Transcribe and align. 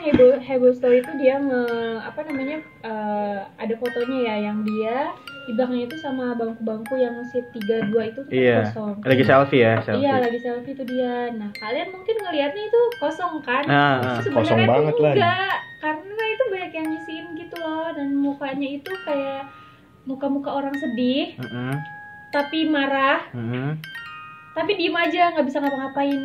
heboh 0.00 0.32
heboh 0.38 0.72
story 0.72 0.98
itu 0.98 1.12
dia 1.14 1.36
nge 1.36 1.62
apa 2.00 2.20
namanya 2.22 2.56
eh, 2.80 3.38
ada 3.54 3.74
fotonya 3.76 4.18
ya 4.24 4.36
yang 4.46 4.58
dia 4.62 5.12
di 5.42 5.52
belakangnya 5.52 5.84
itu 5.84 5.96
sama 5.98 6.32
bangku-bangku 6.34 6.94
yang 6.96 7.16
seat 7.26 7.44
32 7.50 7.90
itu 8.06 8.20
tuh 8.20 8.30
Iya. 8.30 8.60
kosong. 8.66 8.96
Lagi 9.02 9.24
selfie 9.24 9.60
ya, 9.60 9.74
selfie. 9.80 10.00
Iya 10.00 10.14
lagi 10.20 10.38
selfie 10.38 10.72
itu 10.72 10.84
dia. 10.86 11.32
Nah 11.32 11.50
kalian 11.52 11.88
mungkin 11.90 12.16
ngelihatnya 12.18 12.62
itu 12.64 12.80
kosong 12.96 13.34
kan? 13.40 13.64
Nah, 13.64 14.20
Terus 14.20 14.30
kosong 14.30 14.46
sebenarnya 14.54 14.66
tuh 14.66 14.70
banget 14.70 14.94
lah. 14.96 15.12
enggak, 15.12 15.54
karena 15.80 16.24
itu 16.26 16.44
banyak 16.46 16.72
yang 16.72 16.86
nyisiin 16.88 17.26
gitu 17.36 17.56
loh 17.56 17.88
dan 17.90 18.08
mukanya 18.14 18.68
itu 18.70 18.92
kayak 19.02 19.42
muka-muka 20.02 20.50
orang 20.54 20.74
sedih 20.74 21.34
Heeh. 21.36 21.74
tapi 22.30 22.64
marah 22.64 23.20
Heeh. 23.30 23.74
tapi 24.52 24.70
diem 24.74 24.94
aja 24.94 25.30
nggak 25.30 25.44
bisa 25.44 25.58
ngapa-ngapain 25.58 26.20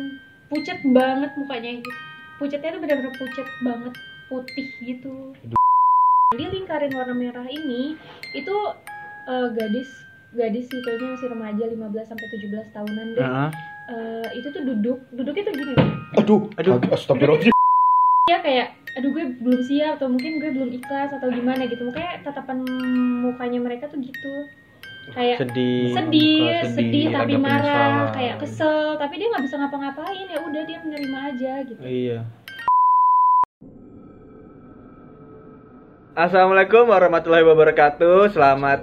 pucet 0.46 0.78
banget 0.86 1.30
mukanya 1.34 1.70
gitu 1.76 1.90
pucetnya 2.36 2.72
tuh 2.72 2.80
benar-benar 2.80 3.14
pucet 3.14 3.48
banget 3.60 3.94
putih 4.26 4.66
gitu 4.82 5.32
di 6.34 6.44
lingkaran 6.44 6.92
warna 6.92 7.14
merah 7.14 7.46
ini 7.46 7.94
itu 8.34 8.54
eh, 9.24 9.48
gadis 9.54 9.88
gadis 10.34 10.66
sih 10.68 10.80
kayaknya 10.82 11.16
masih 11.16 11.28
remaja 11.32 11.64
15 11.64 12.10
sampai 12.10 12.26
17 12.28 12.74
tahunan 12.74 13.06
deh 13.14 13.22
Heeh. 13.22 13.50
Eh, 13.86 14.28
itu 14.36 14.48
tuh 14.50 14.62
duduk 14.66 14.98
duduknya 15.14 15.46
tuh 15.46 15.54
gini 15.54 15.74
Aduh, 16.18 16.50
Aduh. 16.58 16.82
astagfirullah. 16.90 17.54
ya 18.32 18.42
kayak 18.42 18.74
aduh 18.98 19.12
gue 19.12 19.24
belum 19.38 19.60
siap 19.62 20.00
atau 20.00 20.08
mungkin 20.10 20.40
gue 20.42 20.50
belum 20.50 20.70
ikhlas 20.72 21.14
atau 21.14 21.28
gimana 21.30 21.68
gitu 21.68 21.84
makanya 21.84 22.24
tatapan 22.24 22.64
mukanya 23.22 23.60
mereka 23.62 23.86
tuh 23.86 24.00
gitu 24.02 24.48
kayak 25.12 25.38
Sedih. 25.38 25.94
sedih, 25.94 26.66
sedih, 26.66 26.74
sedih, 26.74 27.04
tapi 27.12 27.34
marah, 27.36 27.62
penyesalan. 27.62 28.14
kayak 28.14 28.36
kesel, 28.42 28.78
tapi 28.98 29.14
dia 29.16 29.28
nggak 29.30 29.44
bisa 29.44 29.54
ngapa-ngapain 29.56 30.26
ya 30.26 30.38
udah 30.40 30.62
dia 30.64 30.78
menerima 30.80 31.18
aja 31.30 31.52
gitu. 31.62 31.80
Iya. 31.80 32.18
Assalamualaikum 36.16 36.88
warahmatullahi 36.88 37.44
wabarakatuh. 37.44 38.32
Selamat 38.32 38.80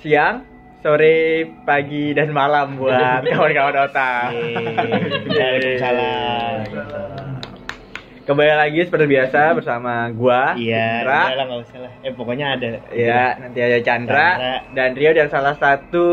siang, 0.00 0.48
sore, 0.80 1.44
pagi, 1.62 2.16
dan 2.16 2.32
malam 2.32 2.80
buat 2.80 3.20
kawan-kawan 3.28 3.84
otak. 3.84 4.32
Waalaikumsalam. 5.28 7.19
Kembali 8.30 8.54
lagi 8.54 8.86
seperti 8.86 9.10
biasa 9.10 9.58
bersama 9.58 10.06
gua, 10.14 10.54
Iya, 10.54 11.02
Chandra. 11.02 11.34
lah 11.34 11.44
nggak 11.50 11.60
usah 11.66 11.78
lah. 11.82 11.92
Eh 11.98 12.12
pokoknya 12.14 12.46
ada. 12.54 12.66
Ya, 12.94 13.34
nanti 13.42 13.58
ada 13.58 13.78
Chandra, 13.82 14.26
Chandra. 14.38 14.54
dan 14.70 14.90
Rio 14.94 15.10
dan 15.10 15.26
salah 15.26 15.58
satu 15.58 16.06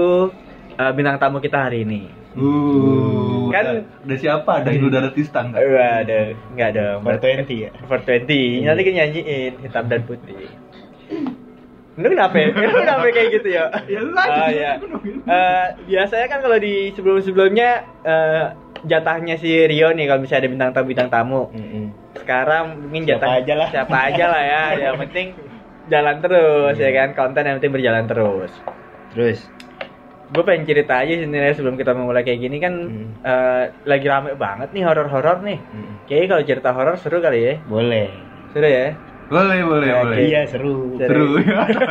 eh, 0.74 0.92
bintang 0.98 1.22
tamu 1.22 1.38
kita 1.38 1.70
hari 1.70 1.86
ini. 1.86 2.10
Uh, 2.34 3.54
Kan- 3.54 3.66
kan 3.70 3.86
ada 3.86 4.16
siapa? 4.18 4.50
Ada 4.66 4.70
Inul 4.74 4.90
Daratista 4.90 5.46
enggak? 5.46 5.62
Eh, 5.62 5.78
ada, 5.78 6.18
nggak 6.58 6.68
ada. 6.74 6.86
420 7.06 7.70
ya. 7.70 7.72
420 7.86 8.66
nanti 8.66 8.82
kita 8.82 8.96
nyanyiin 8.98 9.54
hitam 9.62 9.86
dan 9.86 10.02
putih 10.02 10.50
Lu 11.98 12.08
kenapa 12.08 12.36
ya? 12.38 12.48
Lu 12.54 12.78
kenapa 12.78 13.06
kayak 13.08 13.30
gitu 13.34 13.48
ya? 13.50 13.64
Ya 13.86 14.00
lu 14.00 14.14
Oh 14.14 14.22
aja. 14.22 14.46
iya 14.48 14.72
Eh, 15.26 15.66
Biasanya 15.88 16.28
kan 16.28 16.40
kalau 16.40 16.58
di 16.58 16.94
sebelum-sebelumnya 16.94 17.70
eh, 18.04 18.46
Jatahnya 18.80 19.36
si 19.36 19.66
Rio 19.66 19.90
nih 19.90 20.06
kalau 20.06 20.22
misalnya 20.22 20.42
ada 20.44 20.52
bintang 20.52 20.72
tamu 20.72 20.88
bintang 20.88 21.10
tamu. 21.10 21.42
Sekarang 22.16 22.64
mungkin 22.80 23.04
Siapa 23.04 23.18
jatah 23.20 23.32
aja 23.36 23.54
lah. 23.56 23.68
Siapa 23.70 23.98
aja 24.06 24.26
lah 24.28 24.44
ya 24.44 24.64
Yang 24.84 24.96
penting 25.04 25.28
jalan 25.88 26.16
terus 26.20 26.76
ya 26.76 26.90
kan 26.92 27.10
Konten 27.12 27.44
yang 27.44 27.58
penting 27.58 27.74
berjalan 27.74 28.06
terus 28.06 28.52
Terus. 29.10 29.40
Gue 30.28 30.44
pengen 30.44 30.68
cerita 30.68 31.00
aja 31.00 31.10
sebenarnya 31.10 31.56
sebelum 31.56 31.74
kita 31.74 31.96
memulai 31.96 32.22
kayak 32.22 32.38
gini 32.38 32.58
kan 32.60 32.74
Hmm. 32.78 33.10
eh, 33.20 33.64
Lagi 33.84 34.06
rame 34.06 34.36
banget 34.36 34.70
nih 34.70 34.84
horor-horor 34.84 35.42
nih 35.42 35.58
Mm. 35.58 35.94
Kayaknya 36.06 36.28
kalau 36.30 36.44
cerita 36.46 36.70
horor 36.72 36.96
seru 36.96 37.18
kali 37.18 37.40
ya 37.42 37.54
Boleh. 37.66 38.14
Seru 38.52 38.68
ya 38.68 38.94
Boleh, 39.28 39.60
boleh, 39.62 39.88
Ya, 39.88 39.96
boleh. 40.04 40.18
Iya 40.24 40.42
seru. 40.48 40.96
Seru. 40.96 41.36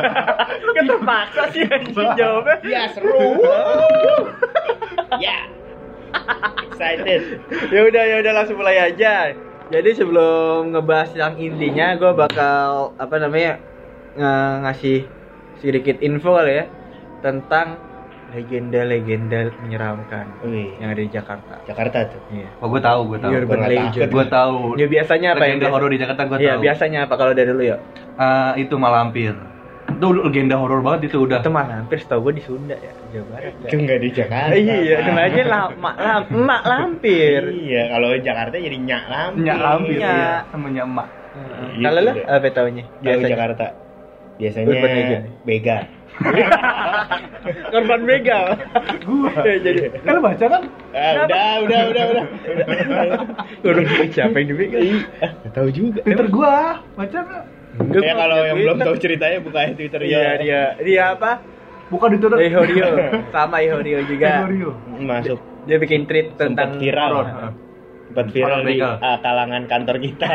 Kan 0.75 0.83
terpaksa 0.85 1.43
sih 1.53 1.63
anjing 1.69 2.09
jawabnya. 2.17 2.55
Iya 2.65 2.83
seru. 2.91 3.21
Ya. 5.21 5.37
Excited. 6.65 7.21
Ya 7.69 7.81
udah 7.85 8.03
ya 8.03 8.15
udah 8.25 8.33
langsung 8.33 8.57
mulai 8.57 8.77
aja. 8.81 9.37
Jadi 9.67 9.89
sebelum 9.93 10.71
ngebahas 10.71 11.11
yang 11.13 11.35
intinya, 11.35 11.93
gue 11.93 12.11
bakal 12.15 12.95
apa 12.95 13.15
namanya 13.19 13.59
nge- 14.15 14.57
ngasih 14.63 14.99
sedikit 15.59 15.99
info 15.99 16.33
kali 16.33 16.63
ya 16.63 16.65
tentang 17.19 17.81
legenda-legenda 18.27 19.39
menyeramkan 19.59 20.25
Wih, 20.43 20.75
yang 20.77 20.91
ada 20.91 20.99
di 20.99 21.07
Jakarta. 21.07 21.53
Jakarta 21.63 21.97
tuh. 22.07 22.21
Iya. 22.29 22.47
Oh, 22.59 22.67
gue 22.67 22.79
tahu, 22.79 22.99
gue 23.07 23.19
tahu. 23.19 23.31
Urban 23.33 23.47
gua 23.47 23.57
nggak 23.57 23.71
legend. 23.71 24.09
Gue 24.11 24.25
tahu. 24.27 24.57
Ya 24.75 24.87
biasanya 24.87 25.27
apa 25.31 25.43
yang 25.43 25.57
Legenda 25.57 25.71
horor 25.71 25.89
di 25.89 25.99
Jakarta 25.99 26.21
gue 26.25 26.37
Iya, 26.37 26.53
tahu. 26.53 26.61
biasanya 26.63 26.99
apa 27.07 27.13
kalau 27.15 27.31
dari 27.31 27.47
dulu 27.47 27.63
ya? 27.63 27.77
Eh, 28.17 28.51
itu 28.61 28.75
Malampir. 28.75 29.33
Itu 29.87 30.07
legenda 30.11 30.59
horor 30.59 30.83
banget 30.83 31.07
itu 31.07 31.23
udah. 31.23 31.39
Itu 31.39 31.47
mah 31.47 31.63
hampir 31.65 31.97
setahu 31.97 32.27
gue 32.27 32.33
di 32.37 32.43
Sunda 32.43 32.75
ya, 32.75 32.91
Jawa 33.09 33.25
Barat. 33.31 33.53
Ya. 33.55 33.67
Itu 33.71 33.75
nggak 33.79 33.99
di 34.03 34.09
Jakarta. 34.11 34.53
Iya, 34.53 34.75
Pak. 34.75 35.01
nama 35.07 35.21
aja 35.23 35.41
lah, 35.47 35.63
mak, 35.79 35.95
lam, 35.95 36.21
mak 36.43 36.63
lampir. 36.67 37.41
Iya, 37.47 37.81
kalau 37.87 38.09
Jakarta 38.19 38.55
jadi 38.59 38.77
nyak 38.77 39.03
lampir. 39.07 39.41
Nyak 39.47 39.57
Lampir 39.57 39.97
Iya. 39.97 40.11
ya, 40.11 40.31
namanya 40.51 40.81
emak. 40.83 41.07
Iya, 41.71 41.85
Kalau 41.87 41.99
lo 42.03 42.11
iya. 42.11 42.23
apa 42.27 42.47
taunya? 42.51 42.83
Tahu 42.83 43.01
Biasanya. 43.01 43.29
Jakarta. 43.31 43.65
Biasanya 44.37 44.67
Urban 44.67 44.91
legend. 44.91 45.23
Bega. 45.47 45.77
Korban 47.71 48.01
begal. 48.03 48.45
Gua. 49.05 49.31
Ya, 49.45 49.55
jadi 49.61 49.81
Kan 50.01 50.11
lu 50.17 50.21
baca 50.21 50.45
kan? 50.49 50.63
Ah, 50.91 51.13
udah, 51.23 51.49
udah, 51.63 51.81
udah, 51.93 52.03
udah. 52.09 52.25
korban 53.61 53.85
siapa 54.09 54.35
yang 54.41 54.47
dibegal? 54.53 54.81
Ah, 55.21 55.31
nggak 55.43 55.53
tahu 55.53 55.67
juga. 55.69 55.99
Twitter 56.01 56.27
gua. 56.27 56.81
Baca? 56.97 57.19
Enggak, 57.77 58.01
Ya 58.01 58.13
kalau 58.17 58.37
yang 58.41 58.57
belum 58.57 58.77
tahu 58.81 58.95
ceritanya 58.97 59.37
buka 59.45 59.59
aja 59.61 59.73
Twitter 59.77 59.99
Iya, 60.01 60.17
ya. 60.17 60.31
dia 60.41 60.61
dia 60.81 61.03
apa? 61.13 61.31
Bukan 61.93 62.09
di 62.09 62.17
Twitter. 62.17 62.39
Ihorio. 62.41 62.87
Sama 63.29 63.57
Ihorio 63.61 63.99
juga. 64.09 64.27
Ihorio. 64.43 64.71
Masuk 64.97 65.39
Dia 65.67 65.77
bikin 65.77 66.07
tweet 66.07 66.33
tentang 66.39 66.79
viral. 66.81 67.27
Sempat 68.07 68.25
viral 68.31 68.61
di 68.63 68.79
ah, 68.79 69.19
kalangan 69.19 69.63
kantor 69.67 69.97
kita. 69.99 70.31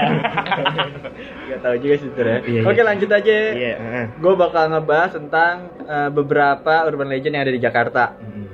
Gak 1.49 1.61
tahu 1.65 1.77
juga 1.81 1.95
sih 1.99 2.09
sebenarnya. 2.13 2.41
Iya, 2.45 2.61
iya. 2.61 2.69
Oke, 2.69 2.81
lanjut 2.85 3.11
aja. 3.11 3.37
Iya, 3.53 3.73
heeh. 3.81 4.05
Gue 4.21 4.35
bakal 4.37 4.65
ngebahas 4.69 5.11
tentang 5.17 5.55
eh, 5.89 6.11
beberapa 6.13 6.75
urban 6.85 7.09
legend 7.09 7.33
yang 7.33 7.45
ada 7.49 7.55
di 7.55 7.63
Jakarta. 7.63 8.05
Mm. 8.21 8.47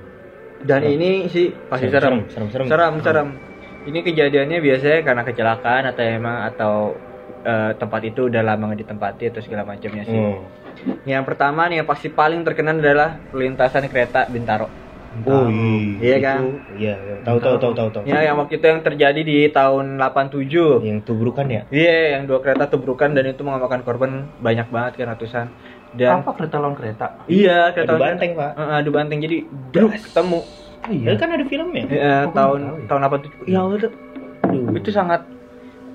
Dan 0.63 0.81
ini 0.87 1.27
sih 1.31 1.51
pasti 1.51 1.91
serem. 1.91 2.27
Serem, 2.31 2.49
serem, 2.49 2.49
serem. 2.51 2.67
Serem, 2.71 2.95
serem. 3.03 3.29
Ini 3.87 3.99
kejadiannya 4.03 4.59
biasanya 4.59 5.01
karena 5.03 5.23
kecelakaan 5.27 5.85
atau 5.91 6.03
emang 6.03 6.37
atau 6.55 6.75
eh, 7.43 7.73
tempat 7.75 8.01
itu 8.07 8.31
udah 8.31 8.43
lama 8.43 8.71
nggak 8.71 8.87
ditempati 8.87 9.25
atau 9.35 9.41
segala 9.43 9.63
macamnya 9.67 10.05
sih. 10.07 10.15
Hmm. 10.15 10.39
Yang 11.03 11.25
pertama 11.27 11.67
nih 11.67 11.83
yang 11.83 11.89
pasti 11.91 12.09
paling 12.11 12.47
terkenal 12.47 12.79
adalah 12.79 13.19
perlintasan 13.35 13.91
kereta 13.91 14.31
Bintaro. 14.31 14.88
Oh 15.21 15.49
Iya 15.99 16.17
kan? 16.21 16.39
Itu, 16.39 16.49
Iya, 16.79 16.95
iya. 16.95 17.15
tahu 17.23 17.39
tahu 17.39 17.57
tahu 17.57 17.73
tahu 17.73 17.89
tahu. 17.91 18.03
Ya 18.05 18.23
yang 18.23 18.37
waktu 18.37 18.55
itu 18.55 18.67
yang 18.67 18.81
terjadi 18.81 19.21
di 19.21 19.39
tahun 19.49 19.97
87. 19.97 20.79
Yang 20.81 20.99
tubrukan 21.03 21.47
ya? 21.49 21.63
Iya, 21.69 21.97
yang 22.15 22.23
dua 22.25 22.39
kereta 22.39 22.69
tubrukan 22.69 23.11
dan 23.11 23.25
itu 23.27 23.41
memakan 23.41 23.83
korban 23.83 24.11
banyak 24.39 24.69
banget 24.69 24.93
kan 24.97 25.09
ratusan. 25.11 25.47
Dan 25.91 26.21
Apa 26.21 26.37
kereta 26.37 26.61
lawan 26.61 26.77
kereta? 26.77 27.17
iya 27.27 27.73
kereta 27.73 27.97
Adu 27.97 28.05
banteng, 28.05 28.31
Pak. 28.33 28.51
Eh, 28.55 28.79
adu 28.79 28.91
banteng 28.91 29.19
jadi 29.19 29.37
bruk 29.73 29.97
ketemu. 29.97 30.41
Iya. 30.87 31.17
kan 31.17 31.29
ada 31.31 31.45
filmnya. 31.45 31.85
Iya, 31.85 32.15
Kok 32.25 32.33
tahun 32.33 32.61
tahu 32.63 32.77
ya? 32.77 32.87
tahun 32.87 33.01
87. 33.03 33.49
Ya 33.49 33.59
Allah, 33.61 33.79
Aduh. 34.45 34.67
itu 34.75 34.91
sangat 34.91 35.21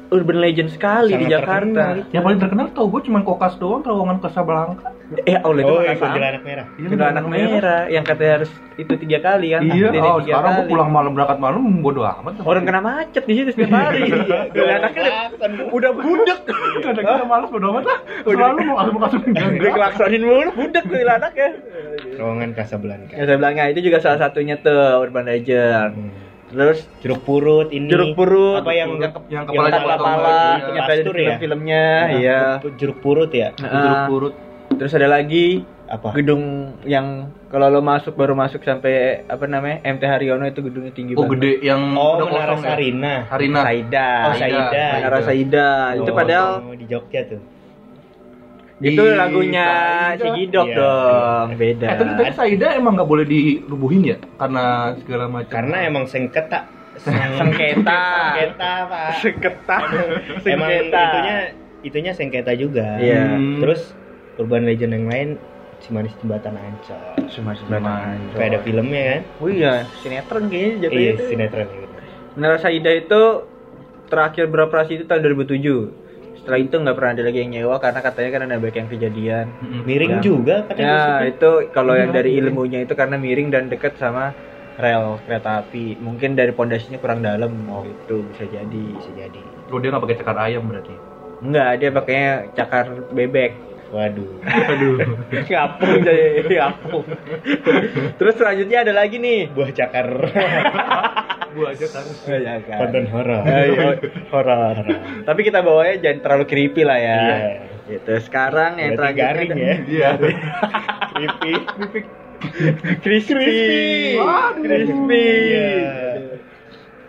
urban 0.10 0.38
legend 0.38 0.70
sekali 0.70 1.10
di 1.12 1.26
Sangat 1.26 1.32
Jakarta. 1.32 1.62
terkenal 1.74 1.94
itu. 1.96 2.10
Yang 2.12 2.24
paling 2.24 2.40
terkenal 2.40 2.66
tau 2.70 2.86
gue 2.88 3.02
cuma 3.02 3.20
kokas 3.22 3.54
doang 3.58 3.82
terowongan 3.82 4.18
Casablanca. 4.20 4.93
Eh, 5.20 5.36
Allah 5.36 5.62
itu 5.62 5.70
Oh, 5.70 5.80
yang 5.80 5.96
sama. 5.96 6.06
kuntilanak 6.10 6.42
merah. 6.42 6.66
Iya, 6.74 6.88
Itu 6.88 7.04
anak 7.06 7.26
merah 7.26 7.82
yang 7.88 8.04
katanya 8.04 8.34
harus 8.36 8.52
itu 8.74 8.94
tiga 8.96 9.18
kali 9.20 9.48
kan? 9.50 9.62
Iya, 9.64 9.88
oh, 9.96 10.18
sekarang 10.20 10.52
gue 10.52 10.60
kali. 10.60 10.72
pulang 10.72 10.90
malam 10.90 11.12
berangkat 11.12 11.38
malam 11.38 11.62
bodo 11.80 12.02
amat. 12.02 12.34
Orang 12.42 12.64
kena 12.64 12.80
macet 12.80 13.24
di 13.24 13.34
situ 13.36 13.50
setiap 13.52 13.72
hari. 13.72 14.02
Dan 14.50 14.68
anaknya 14.74 15.04
udah- 15.32 15.70
udah 15.70 15.92
budek. 15.94 16.40
Kadang 16.80 17.04
kita 17.06 17.26
malas 17.26 17.50
bodo 17.50 17.66
amat 17.70 17.84
lah. 17.84 17.98
Selalu 18.24 18.60
mau 18.64 18.76
kasih 18.76 18.92
mau 18.92 19.02
kasih 19.04 19.20
Dia 19.56 19.72
kelaksonin 19.72 20.22
mulu, 20.22 20.50
budek 20.54 20.84
tuh 20.84 20.98
anaknya. 21.04 21.48
Terowongan 22.14 22.50
Casablanca. 22.54 23.14
Saya 23.16 23.36
bilangnya 23.36 23.64
itu 23.70 23.80
juga 23.84 23.98
salah 24.00 24.20
satunya 24.20 24.56
tuh 24.58 24.74
urban 25.00 25.26
legend. 25.26 25.92
Hmm. 25.94 26.12
Terus 26.46 26.86
Jeruk 27.02 27.26
purut 27.26 27.74
ini. 27.74 27.90
jeruk 27.90 28.14
purut, 28.14 28.62
Apa 28.62 28.70
yang 28.72 28.94
yang 28.96 29.10
yang 29.26 29.42
kepala 29.44 29.68
kepala 29.68 29.74
dipotong 29.74 29.98
kepala, 29.98 30.22
lagi, 30.22 30.46
yang 30.54 30.62
ya. 30.62 30.70
ada 30.78 30.94
di 30.94 31.02
Pastur 31.02 31.16
ya? 31.16 31.22
film-filmnya, 31.26 31.84
Nah, 31.84 32.10
iya. 32.14 32.40
Jeruk 32.78 32.98
purut 33.02 33.32
ya? 33.34 33.48
Heeh. 33.56 33.74
Jeruk 33.74 34.02
purut. 34.06 34.34
Terus 34.76 34.94
ada 34.94 35.08
lagi 35.08 35.62
Apa? 35.86 36.10
gedung 36.12 36.44
yang 36.84 37.30
kalau 37.48 37.70
lo 37.70 37.80
masuk 37.80 38.14
baru 38.14 38.34
masuk 38.34 38.62
sampai 38.62 39.22
apa 39.24 39.46
namanya 39.46 39.84
MT 39.84 40.02
Haryono 40.02 40.44
itu 40.44 40.60
gedungnya 40.60 40.90
tinggi 40.90 41.14
Oh 41.14 41.24
banget. 41.24 41.38
gede 41.38 41.52
yang 41.64 41.82
Oh, 41.94 42.18
udah 42.18 42.26
Menara 42.26 42.46
kosong 42.50 42.60
ya? 42.60 42.70
Sarina. 42.70 43.14
Harina. 43.28 43.60
Saida. 43.62 44.08
Oh, 44.10 44.34
Saida. 44.34 44.86
Menara 44.92 45.20
Saida. 45.22 45.68
Itu 45.94 46.02
Oh, 46.04 46.16
padahal 46.16 46.48
di 46.74 46.86
Jogja 46.86 47.22
tuh. 47.26 47.42
itu 48.82 49.00
Di 49.00 49.14
lagunya 49.14 49.66
Saida. 50.12 50.24
Cigidok 50.26 50.68
Iya. 50.68 50.76
dong, 50.76 51.48
beda. 51.56 51.88
Eh 51.88 51.96
tapi 51.96 52.12
tadi 52.18 52.32
Saida 52.34 52.68
emang 52.74 52.94
nggak 52.94 53.08
boleh 53.08 53.24
dirubuhin 53.24 54.02
ya 54.04 54.18
karena 54.36 54.64
segala 54.98 55.26
macam. 55.28 55.52
Karena 55.52 55.78
emang 55.84 56.04
sengketa. 56.06 56.60
Sengketa. 57.34 58.02
Sengketa, 58.30 58.72
Pak. 58.86 59.10
Sengketa. 59.20 59.78
Emang 60.44 60.70
Sengketa. 60.70 61.02
itunya 61.04 61.36
itunya 61.82 62.12
sengketa 62.12 62.52
juga. 62.54 62.98
Iya. 62.98 63.24
Hmm. 63.32 63.60
Terus 63.60 63.82
urban 64.38 64.66
legend 64.66 64.94
yang 64.94 65.06
lain 65.08 65.30
si 65.78 65.92
manis 65.92 66.16
jembatan 66.18 66.56
ancol. 66.56 67.00
Cuma 67.28 67.52
sebenarnya. 67.54 68.18
Kayak 68.32 68.50
ada 68.50 68.60
filmnya 68.64 69.02
kan? 69.04 69.22
Oh 69.38 69.50
iya, 69.52 69.74
sinetron 69.94 70.44
kayaknya 70.48 70.88
jatuhnya 70.88 71.02
Iya, 71.02 71.12
itu. 71.14 71.24
sinetron 71.28 71.68
gitu. 71.70 71.88
Menara 72.34 72.58
Saida 72.58 72.92
itu 72.92 73.22
terakhir 74.08 74.46
beroperasi 74.48 74.92
itu 74.96 75.06
tahun 75.06 75.22
2007. 75.28 75.92
Setelah 76.34 76.60
itu 76.60 76.76
nggak 76.76 76.96
pernah 76.98 77.12
ada 77.16 77.24
lagi 77.24 77.40
yang 77.40 77.52
nyewa 77.52 77.76
karena 77.80 78.00
katanya 78.00 78.30
kan 78.32 78.42
ada 78.48 78.56
banyak 78.60 78.78
yang 78.80 78.90
kejadian. 78.90 79.46
Miring 79.86 80.14
Ya. 80.18 80.22
juga 80.22 80.56
katanya. 80.66 80.84
Ya 80.84 80.96
maksudnya. 80.98 81.30
itu 81.30 81.52
kalau 81.72 81.94
yang 81.96 82.12
dari 82.12 82.32
ilmunya 82.36 82.80
itu 82.84 82.94
karena 82.96 83.16
miring 83.16 83.48
dan 83.48 83.64
dekat 83.72 83.96
sama 83.96 84.34
rel 84.76 85.20
kereta 85.24 85.64
api. 85.64 85.96
Mungkin 86.00 86.36
dari 86.36 86.52
pondasinya 86.52 86.98
kurang 87.00 87.24
dalam 87.24 87.52
gitu 87.86 88.24
bisa 88.28 88.44
jadi. 88.50 88.84
bisa 88.92 89.12
jadi. 89.16 89.40
Oh 89.72 89.80
dia 89.80 89.92
nggak 89.92 90.04
pakai 90.04 90.18
cakar 90.20 90.38
ayam 90.42 90.64
berarti. 90.68 90.96
Enggak, 91.44 91.70
dia 91.76 91.90
pakainya 91.92 92.32
cakar 92.56 92.86
bebek. 93.12 93.52
Waduh. 93.94 94.42
Aduh. 94.42 94.98
Ngapung 95.54 96.02
jadi 96.02 96.56
ngapung. 96.58 97.06
Terus 98.18 98.34
selanjutnya 98.42 98.78
ada 98.82 98.94
lagi 98.98 99.22
nih. 99.22 99.54
Buah 99.54 99.70
cakar. 99.70 100.08
Kan. 100.34 100.50
Oh, 101.54 101.70
ya 101.70 102.58
kan. 102.66 102.78
Konten 102.82 103.06
horor. 103.14 103.46
Ayo, 103.46 104.02
horor. 104.34 104.76
Tapi 105.22 105.40
kita 105.46 105.62
bawanya 105.62 106.02
jangan 106.02 106.20
terlalu 106.26 106.46
creepy 106.50 106.82
lah 106.82 106.98
ya. 106.98 107.18
Iya. 107.22 107.50
Gitu. 107.94 108.14
Sekarang 108.26 108.82
yang 108.82 108.98
Berarti 108.98 109.14
terakhir 109.14 109.22
garing 109.22 109.50
ya. 109.54 109.76
Iya. 109.86 110.10
Creepy. 111.14 111.54
crispy. 113.06 113.54
Waduh. 114.18 114.64
Crispy. 114.66 115.26
Iya. 115.54 115.70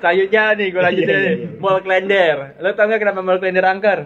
Selanjutnya 0.05 0.43
nih, 0.61 0.67
gue 0.69 0.83
lanjutin 0.85 1.09
Iya, 1.09 1.17
iya, 1.17 1.33
nih. 1.33 1.37
iya. 1.41 1.61
Mall 1.65 1.79
Klender. 1.81 2.37
Lo 2.61 2.69
tau 2.77 2.85
gak 2.93 3.01
kenapa 3.01 3.21
Mall 3.25 3.41
Klender 3.41 3.65
angker? 3.65 4.01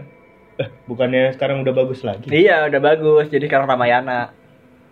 Eh, 0.59 0.69
bukannya 0.85 1.31
sekarang 1.33 1.63
udah 1.63 1.71
bagus 1.73 2.03
lagi? 2.03 2.27
Iya, 2.29 2.67
udah 2.67 2.81
bagus. 2.81 3.31
Jadi 3.31 3.47
sekarang 3.47 3.67
Ramayana. 3.67 4.35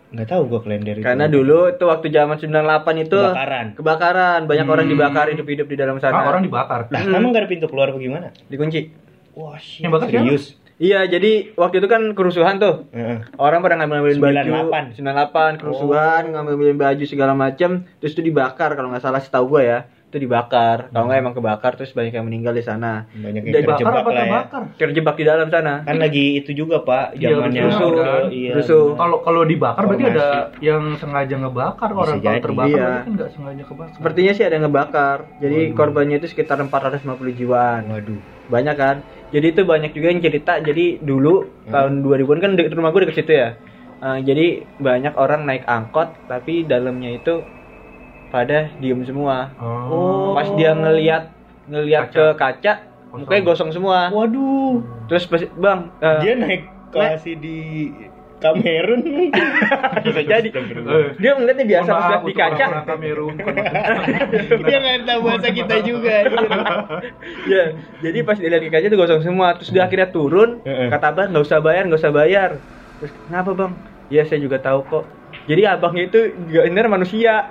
Nggak 0.06 0.28
tahu 0.28 0.42
gua 0.46 0.60
kalender 0.62 0.94
itu. 0.94 1.02
Karena 1.02 1.26
dulu 1.26 1.66
itu 1.68 1.82
waktu 1.82 2.06
zaman 2.08 2.38
98 2.38 3.02
itu 3.02 3.18
Kebakaran. 3.18 3.66
kebakaran. 3.74 4.40
Banyak 4.46 4.64
Hmm. 4.64 4.74
orang 4.74 4.86
dibakar 4.86 5.26
hidup-hidup 5.28 5.66
di 5.66 5.76
dalam 5.76 5.98
sana. 5.98 6.22
Ah, 6.22 6.30
orang 6.30 6.46
dibakar. 6.46 6.86
Lah, 6.86 7.02
Hmm. 7.02 7.12
kamu 7.12 7.26
nggak 7.26 7.42
ada 7.42 7.50
pintu 7.50 7.66
keluar 7.66 7.90
apa 7.90 7.98
gimana? 7.98 8.30
dikunci. 8.46 8.94
Wah, 9.34 9.58
shit. 9.58 9.82
Yang 9.82 9.92
bakar 9.92 10.06
siapa? 10.08 10.22
serius. 10.24 10.44
Iya, 10.76 11.08
jadi 11.08 11.56
waktu 11.56 11.80
itu 11.80 11.88
kan 11.88 12.12
kerusuhan 12.12 12.60
tuh. 12.60 12.84
Heeh. 12.92 13.24
Orang 13.34 13.64
pada 13.64 13.74
ngambil-ngambilin 13.74 14.20
baju 14.20 14.36
98. 14.36 14.84
98 14.92 15.52
kerusuhan, 15.56 16.22
ngambil-ngambilin 16.30 16.78
baju 16.78 17.04
segala 17.04 17.32
macam, 17.32 17.70
terus 17.98 18.12
itu 18.12 18.22
dibakar 18.22 18.76
kalau 18.76 18.92
nggak 18.92 19.00
salah 19.00 19.18
setahu 19.18 19.56
gua 19.56 19.62
ya. 19.64 19.78
Itu 20.06 20.23
dibakar. 20.23 20.87
Kalau 20.88 21.05
nggak 21.05 21.19
emang 21.19 21.35
kebakar 21.35 21.75
terus 21.75 21.91
banyak 21.91 22.14
yang 22.14 22.23
meninggal 22.23 22.55
di 22.55 22.62
sana. 22.62 23.11
Banyak 23.11 23.43
yang 23.43 23.53
Dan 23.53 23.62
terjebak 23.67 23.91
apa 23.93 24.06
lah 24.06 24.14
ya. 24.14 24.23
terbakar? 24.23 24.62
Terjebak 24.79 25.14
di 25.14 25.25
dalam 25.25 25.49
sana. 25.49 25.75
Kan 25.82 25.99
lagi 25.99 26.38
itu 26.38 26.50
juga, 26.53 26.79
Pak, 26.81 27.19
Iya, 27.19 27.35
zamannya 27.35 27.62
rusuh, 27.64 27.91
kan? 27.93 28.23
iya. 28.31 28.53
Rusuh. 28.55 28.85
Kalau 28.94 29.19
kalau 29.20 29.43
dibakar 29.43 29.82
berarti 29.82 30.05
Formasi. 30.05 30.17
ada 30.17 30.29
yang 30.61 30.82
sengaja 30.94 31.35
ngebakar 31.37 31.88
Bisa 31.88 32.00
orang 32.00 32.17
kalau 32.20 32.38
terbakar 32.41 32.70
Iya. 32.70 32.87
kan 32.97 33.12
nggak 33.12 33.31
sengaja 33.31 33.62
kebakar. 33.64 33.94
Sepertinya 33.99 34.32
sih 34.32 34.44
ada 34.44 34.55
yang 34.55 34.64
ngebakar. 34.64 35.19
Jadi 35.37 35.58
Waduh. 35.61 35.75
korbannya 35.75 36.17
itu 36.17 36.26
sekitar 36.29 36.56
450 36.61 37.02
jiwaan. 37.35 37.82
Waduh. 37.88 38.20
Banyak 38.47 38.76
kan? 38.76 38.97
Jadi 39.26 39.47
itu 39.50 39.62
banyak 39.67 39.91
juga 39.91 40.06
yang 40.09 40.23
cerita. 40.23 40.52
Jadi 40.61 41.02
dulu 41.02 41.35
Hmm. 41.67 41.73
tahun 41.75 41.93
2000-an 42.00 42.38
kan 42.38 42.50
rumah 42.55 42.91
gue 42.91 43.02
deket 43.02 43.17
situ 43.20 43.32
ya. 43.35 43.59
Eh, 43.97 44.19
jadi 44.23 44.47
banyak 44.79 45.19
orang 45.19 45.43
naik 45.43 45.67
angkot 45.67 46.14
tapi 46.25 46.62
dalamnya 46.62 47.11
itu 47.12 47.43
pada 48.28 48.70
diem 48.78 49.00
semua. 49.02 49.50
Oh. 49.58 50.34
Pas 50.34 50.49
dia 50.55 50.73
ngelihat 50.73 51.31
ngelihat 51.67 52.14
ke 52.14 52.25
kaca, 52.38 52.73
Kosong. 53.11 53.19
mukanya 53.26 53.43
gosong 53.43 53.70
semua. 53.75 53.99
Waduh. 54.11 54.82
Terus 55.11 55.25
pas, 55.26 55.43
bang, 55.56 55.81
eh, 55.99 56.19
Dia 56.23 56.32
naik 56.38 56.62
kelas 56.90 57.23
di 57.26 57.58
Kamerun 58.37 59.00
bisa 60.06 60.20
jadi. 60.20 60.49
Eh, 60.52 61.08
Dia 61.17 61.31
ngeliatnya 61.34 61.64
biasa 61.64 61.88
pas 61.88 62.05
lihat 62.12 62.23
di 62.23 62.34
kaca. 62.37 62.67
Kamerun, 62.84 63.34
Dia 64.69 64.76
nggak 64.76 65.08
tahu 65.08 65.20
bahasa 65.25 65.49
kita 65.49 65.76
juga. 65.81 66.17
ya, 67.52 67.62
jadi 68.05 68.19
pas 68.23 68.37
dilihat 68.37 68.61
ke 68.61 68.70
kaca 68.70 68.87
itu 68.87 68.99
gosong 69.00 69.25
semua. 69.25 69.56
Terus 69.56 69.73
dia 69.73 69.88
akhirnya 69.88 70.12
turun, 70.12 70.61
Heeh. 70.69 70.93
kata 70.93 71.17
abang 71.17 71.32
nggak 71.32 71.44
usah 71.49 71.64
bayar, 71.64 71.88
nggak 71.88 72.00
usah 72.05 72.12
bayar. 72.12 72.50
Terus 73.00 73.12
kenapa 73.26 73.50
bang? 73.56 73.73
Ya 74.12 74.23
saya 74.23 74.38
juga 74.38 74.61
tahu 74.61 74.84
kok. 74.84 75.05
Jadi 75.49 75.62
abangnya 75.67 76.05
itu 76.06 76.20
juga 76.46 76.69
bener 76.69 76.87
manusia. 76.87 77.49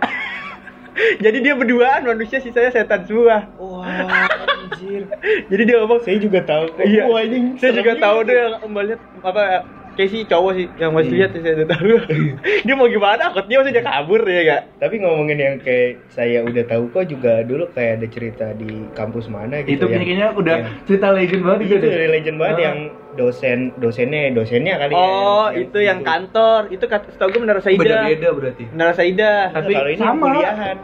Jadi 1.23 1.37
dia 1.43 1.53
berduaan 1.55 2.07
manusia 2.07 2.39
sisanya 2.39 2.71
setan 2.71 3.03
semua. 3.03 3.47
Wah, 3.59 3.83
anjir. 4.71 5.07
Jadi 5.51 5.61
dia 5.67 5.75
ngomong, 5.83 5.99
Saya 6.03 6.17
juga 6.19 6.39
tahu. 6.43 6.71
Iya. 6.81 7.03
Wah, 7.11 7.21
ini 7.23 7.59
saya 7.59 7.75
juga 7.75 7.99
tahu 7.99 8.17
deh 8.27 8.39
lihat 8.85 9.01
apa 9.23 9.43
kayak 9.95 10.09
si 10.09 10.19
cowok 10.23 10.51
sih 10.53 10.65
yang 10.75 10.91
masih 10.91 11.07
Hmm. 11.07 11.17
lihat 11.17 11.29
saya 11.33 11.53
udah 11.55 11.67
tahu. 11.69 11.87
dia 12.61 12.75
mau 12.75 12.85
gimana? 12.85 13.23
Masih 13.31 13.71
dia 13.71 13.81
kabur 13.81 14.21
ya 14.21 14.41
gak? 14.45 14.61
Tapi 14.77 14.95
ngomongin 14.97 15.37
yang 15.37 15.55
kayak 15.57 16.03
saya 16.07 16.39
udah 16.41 16.63
tahu 16.65 16.83
kok 16.89 17.05
juga 17.07 17.41
dulu 17.41 17.63
kayak 17.71 17.91
ada 17.97 18.07
cerita 18.07 18.47
di 18.51 18.67
kampus 18.91 19.25
mana 19.27 19.59
gitu 19.61 19.79
Itu 19.79 19.85
yang- 19.87 20.01
kayaknya 20.01 20.27
udah 20.31 20.55
yang- 20.57 20.83
cerita 20.83 21.07
legend 21.09 21.41
banget 21.41 21.59
itu 21.59 21.69
gitu 21.69 21.79
deh. 21.81 21.91
dari 21.91 22.07
legend 22.11 22.37
banget 22.37 22.55
Ah. 22.55 22.63
yang 22.63 22.77
dosen 23.15 23.59
dosennya 23.75 24.21
dosennya 24.29 24.73
kali 24.77 24.91
ya, 24.91 24.99
Oh, 24.99 25.47
yang- 25.47 25.55
itu 25.61 25.79
yang 25.79 25.99
kantor. 26.01 26.67
Itu 26.67 26.85
kata 26.85 27.07
setahu 27.09 27.29
gue 27.29 27.41
Menara 27.41 27.59
Saida. 27.59 27.79
Beda-beda 27.81 28.29
berarti. 28.29 28.63
Menara 28.69 28.93
Saida. 28.93 29.31
Nah, 29.47 29.55
Tapi 29.55 29.71
kalau 29.73 29.89
ini 29.89 29.97
sama. 29.97 30.25
kuliahan 30.29 30.77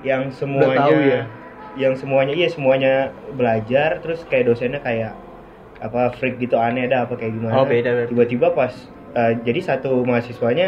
yang 0.00 0.22
semuanya 0.30 0.78
tahu 0.78 1.00
ya? 1.02 1.22
yang 1.76 1.94
semuanya 1.94 2.34
iya 2.34 2.48
semuanya 2.48 2.94
belajar 3.32 3.98
terus 3.98 4.22
kayak 4.24 4.46
dosennya 4.46 4.78
kayak 4.78 5.14
apa 5.86 6.10
freak 6.18 6.34
gitu 6.42 6.56
aneh 6.58 6.82
ada 6.90 7.06
apa 7.06 7.14
kayak 7.20 7.32
gimana. 7.38 7.54
Oh, 7.62 7.66
beda, 7.66 7.90
beda. 7.94 8.08
tiba-tiba 8.10 8.46
pas 8.58 8.74
eh, 9.18 9.32
jadi 9.46 9.60
satu 9.62 10.02
mahasiswanya 10.08 10.66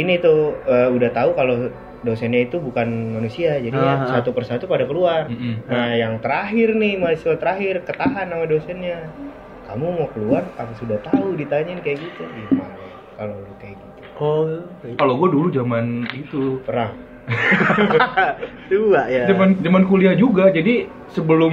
ini 0.00 0.12
tuh 0.24 0.62
eh, 0.70 0.88
udah 0.96 1.10
tahu 1.10 1.30
kalau 1.38 1.54
dosennya 2.00 2.40
itu 2.48 2.56
bukan 2.62 2.88
manusia 3.16 3.60
jadi 3.60 3.76
ya 3.76 3.92
Ah, 3.92 3.98
ah. 4.06 4.10
satu 4.18 4.30
persatu 4.32 4.64
pada 4.70 4.84
keluar. 4.88 5.28
Mm-mm. 5.28 5.66
nah 5.68 5.92
yang 5.92 6.14
terakhir 6.24 6.68
nih 6.78 6.96
mahasiswa 6.96 7.36
terakhir 7.42 7.74
ketahan 7.88 8.26
sama 8.32 8.44
dosennya. 8.48 8.96
Kamu 9.66 9.86
mau 9.98 10.08
keluar 10.10 10.50
apa 10.58 10.72
sudah 10.74 10.98
tahu 10.98 11.36
ditanyain 11.38 11.78
kayak 11.84 11.98
gitu? 12.10 12.22
Gimana 12.26 12.96
kalau 13.14 13.44
lu 13.44 13.54
kayak 13.60 13.76
gitu. 13.84 14.02
Oh, 14.16 14.48
Kalau 14.98 15.14
gue 15.20 15.28
dulu 15.30 15.46
zaman 15.52 16.08
itu. 16.16 16.64
Perang 16.64 17.09
tua 18.70 19.02
ya. 19.06 19.24
zaman 19.30 19.58
zaman 19.62 19.82
kuliah 19.86 20.14
juga 20.14 20.50
jadi 20.50 20.90
sebelum 21.10 21.52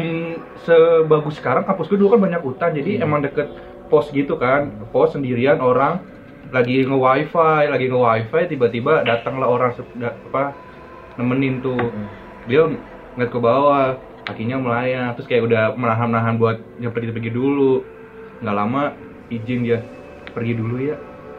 sebagus 0.65 1.38
sekarang 1.41 1.65
kampus 1.65 1.89
gue 1.89 1.97
dulu 1.97 2.18
kan 2.18 2.21
banyak 2.21 2.41
hutan 2.44 2.71
jadi 2.77 3.01
Hmm. 3.01 3.06
emang 3.06 3.19
deket 3.25 3.47
pos 3.88 4.12
gitu 4.12 4.35
kan. 4.35 4.68
Pos 4.91 5.16
sendirian 5.16 5.57
orang 5.63 6.04
lagi 6.51 6.83
nge 6.83 6.97
wifi 6.97 7.63
lagi 7.68 7.85
nge 7.87 7.99
wifi 7.99 8.42
tiba-tiba 8.51 9.04
datanglah 9.04 9.47
orang 9.47 9.71
apa 10.04 10.54
nemenin 11.18 11.63
tuh. 11.63 11.78
Dia 12.47 12.68
ngeliat 13.16 13.31
ke 13.31 13.40
bawah 13.40 13.97
kakinya 14.28 14.59
melayang 14.59 15.16
terus 15.16 15.28
kayak 15.28 15.47
udah 15.47 15.63
menahan-nahan 15.75 16.35
buat 16.37 16.57
yang 16.78 16.92
pergi-pergi 16.94 17.31
dulu. 17.31 17.83
Nggak 18.44 18.56
lama 18.56 18.83
izin 19.28 19.59
dia 19.66 19.80
pergi 20.31 20.54
dulu 20.54 20.75
ya 20.78 20.95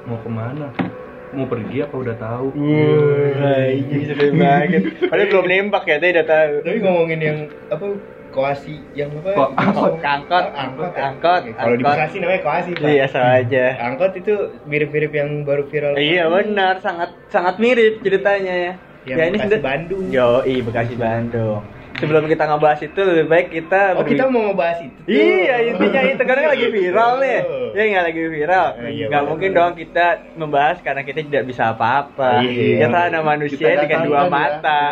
mau 0.09 0.19
ke 0.19 0.31
mana 0.33 0.88
mau 1.35 1.47
pergi 1.47 1.77
apa 1.85 1.95
udah 1.95 2.17
tahu 2.17 2.47
Wah, 2.57 3.67
ini 3.69 4.03
seru 4.09 4.33
banget. 4.35 4.83
Padahal 5.07 5.29
belum 5.29 5.47
nembak 5.47 5.85
ya, 5.85 5.97
dia 6.01 6.11
udah 6.19 6.27
tahu. 6.27 6.53
Tapi 6.65 6.79
ngomongin 6.81 7.21
yang 7.21 7.39
apa 7.69 7.87
koasi 8.33 8.75
yang 8.93 9.11
apa? 9.21 9.31
Ko- 9.37 9.53
Angkot, 9.57 9.95
angkot, 10.15 10.45
angkot, 10.53 10.93
ya? 10.93 11.03
angkot, 11.13 11.43
Kalau 11.55 11.75
di. 11.77 11.85
Bekasi 11.85 12.17
namanya 12.21 12.41
koasi, 12.45 12.71
Pak. 12.75 12.89
Iya, 12.89 13.05
sama 13.09 13.31
aja. 13.41 13.65
Angkot 13.79 14.13
itu 14.17 14.35
mirip-mirip 14.65 15.13
yang 15.13 15.31
baru 15.45 15.63
viral. 15.69 15.93
Iya 15.97 16.25
benar, 16.29 16.75
sangat 16.81 17.11
sangat 17.29 17.55
mirip 17.61 18.01
ceritanya 18.01 18.55
ya. 18.55 18.73
Yang 19.07 19.19
ya 19.19 19.25
ini 19.25 19.39
Bekasi 19.39 19.59
Bandung. 19.65 20.03
Yo, 20.13 20.29
Bekasi 20.45 20.95
Bandung. 20.97 21.63
Sebelum 21.99 22.25
kita 22.25 22.45
ngebahas 22.45 22.81
itu 22.81 23.01
lebih 23.01 23.27
baik 23.27 23.49
kita 23.51 23.81
Oh, 23.93 24.03
kita 24.03 24.25
mau 24.27 24.47
ngebahas 24.47 24.79
itu. 24.81 24.95
tuh. 24.97 25.11
Iya, 25.11 25.57
intinya 25.67 26.01
itu 26.05 26.23
karena 26.23 26.41
kan 26.41 26.51
lagi 26.53 26.67
viral 26.69 27.11
nih. 27.19 27.39
Oh. 27.41 27.69
Ya 27.71 27.83
nggak 27.85 28.05
lagi 28.07 28.21
viral. 28.25 28.67
Iya, 28.81 29.05
Nggak 29.09 29.25
mungkin 29.25 29.51
dong 29.51 29.73
kita 29.75 30.07
membahas 30.35 30.77
karena 30.79 31.03
kita 31.03 31.19
tidak 31.21 31.45
bisa 31.45 31.63
apa-apa. 31.69 32.31
Iya. 32.41 32.87
Kita 32.87 32.99
ada 33.05 33.19
manusia 33.21 33.59
Kita 33.69 33.83
dengan 33.83 34.01
dua 34.05 34.19
datangkan 34.21 34.31
ya. 34.31 34.47
mata. 34.55 34.83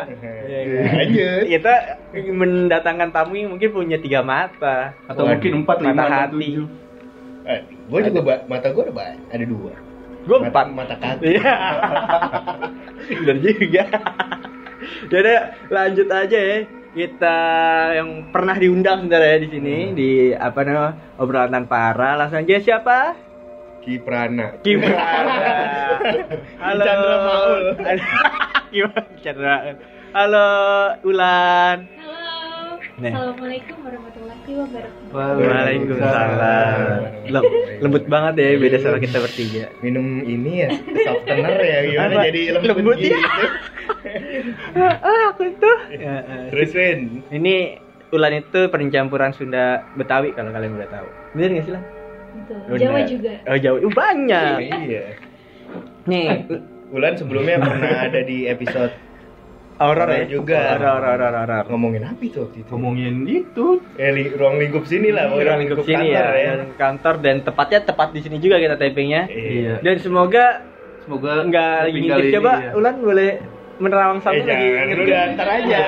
Iya, 0.43 0.59
kan? 0.59 0.93
Lanjut. 0.93 1.43
Kita 1.49 1.75
mendatangkan 2.33 3.09
tamu 3.11 3.33
yang 3.35 3.51
mungkin 3.51 3.69
punya 3.71 3.99
tiga 3.99 4.21
mata 4.21 4.77
atau 5.07 5.23
mungkin 5.25 5.53
empat 5.61 5.77
lima 5.81 5.95
mata 5.97 6.17
hati. 6.27 6.35
tujuh. 6.35 6.67
Eh, 7.47 7.61
gua 7.87 8.01
juga 8.03 8.21
ba- 8.21 8.45
mata 8.47 8.67
gua 8.69 8.83
ada 8.83 8.95
banyak, 8.97 9.21
ada 9.31 9.45
dua. 9.45 9.73
Gue 10.27 10.37
Mata- 10.37 10.51
empat. 10.51 10.67
mata 10.69 10.95
kaki. 10.97 11.23
Iya. 11.33 11.55
Bener 13.23 13.37
juga. 13.39 13.83
Jadi 15.07 15.33
lanjut 15.69 16.09
aja 16.09 16.39
ya. 16.39 16.59
Kita 16.97 17.39
yang 17.93 18.33
pernah 18.33 18.57
diundang 18.57 19.05
sebenarnya 19.05 19.37
ya 19.37 19.39
di 19.45 19.49
sini 19.53 19.77
di 19.93 20.11
apa 20.33 20.65
namanya 20.65 20.97
obrolan 21.21 21.53
tanpa 21.53 21.93
arah. 21.93 22.17
Langsung 22.17 22.41
aja 22.41 22.57
siapa? 22.57 23.13
Kiprana. 23.85 24.57
Kim 24.65 24.81
Prana. 24.81 25.53
Halo. 26.65 26.85
Chandra 26.89 27.17
Maul. 27.21 27.65
Chandra. 29.23 29.77
Halo 30.17 30.49
Ulan. 31.05 31.85
Halo. 31.85 32.81
Nih. 32.97 33.13
Assalamualaikum 33.13 33.77
warahmatullahi 33.85 34.53
wabarakatuh. 34.57 35.13
Waalaikumsalam. 35.13 36.99
Lem- 37.29 37.53
lembut 37.85 38.05
banget 38.09 38.35
ya 38.41 38.49
beda 38.57 38.79
sama 38.81 38.97
kita 39.05 39.21
bertiga. 39.21 39.69
Minum 39.85 40.25
ini 40.25 40.65
ya, 40.65 40.73
softener 41.05 41.61
ya 41.61 41.79
gimana 41.93 42.13
Apa? 42.17 42.25
jadi 42.33 42.43
lembut, 42.57 42.73
Lembut 42.73 42.99
ya? 43.05 43.21
Gitu. 44.05 44.51
ah, 44.79 45.23
aku 45.31 45.43
itu. 45.47 45.71
Ya, 45.93 46.17
eh. 46.21 46.45
Terus 46.51 46.71
Win, 46.73 46.99
Ini 47.29 47.57
ulan 48.09 48.33
itu 48.37 48.61
pencampuran 48.69 49.33
Sunda 49.33 49.83
Betawi 49.95 50.31
kalau 50.33 50.51
kalian 50.51 50.75
udah 50.75 50.89
tahu. 50.89 51.09
Bener 51.35 51.51
nggak 51.53 51.65
sih 51.65 51.75
lah? 51.75 51.83
Betul. 52.37 52.77
Jawa 52.79 53.01
juga. 53.05 53.33
Oh 53.45 53.57
Jawa, 53.57 53.77
uh, 53.79 53.93
banyak. 53.93 54.57
iya. 54.89 55.05
Nih, 56.05 56.47
Ulan 56.87 57.19
sebelumnya 57.19 57.59
pernah 57.59 58.07
ada 58.07 58.21
di 58.23 58.47
episode 58.47 58.95
horor 59.77 60.07
Horor 60.07 60.09
ya 60.09 60.25
juga. 60.31 60.79
Horor, 60.79 61.03
horor, 61.03 61.33
horor. 61.35 61.65
ngomongin 61.69 62.03
apa 62.07 62.23
itu 62.23 62.39
waktu 62.41 62.63
itu? 62.63 62.71
Ngomongin 62.71 63.15
itu 63.27 63.67
Eh, 63.99 64.11
li- 64.15 64.33
ruang 64.33 64.57
lingkup 64.57 64.87
sini 64.87 65.11
lah, 65.11 65.29
pokoknya 65.29 65.45
Ruang 65.45 65.61
lingkup 65.61 65.79
sini 65.83 66.07
ya, 66.09 66.23
kantor 66.23 66.33
dan 66.33 66.61
kantor 66.79 67.15
dan 67.21 67.37
tepatnya 67.43 67.81
tepat 67.85 68.09
di 68.15 68.21
sini 68.23 68.37
juga 68.39 68.57
kita 68.57 68.79
tapingnya. 68.79 69.27
Iya. 69.29 69.75
Dan 69.83 69.97
semoga 69.99 70.63
semoga 71.03 71.43
nggak 71.43 71.75
lagi 71.85 71.99
ngintip 71.99 72.23
ini 72.23 72.35
coba 72.39 72.53
ya. 72.57 72.71
Ulan 72.73 72.95
boleh 73.03 73.31
menerawang 73.79 74.19
Eh, 74.19 74.25
sampai 74.25 74.43
lagi 74.43 74.67
jangan, 74.69 74.99
udah 74.99 75.23
ntar 75.33 75.49
aja. 75.51 75.81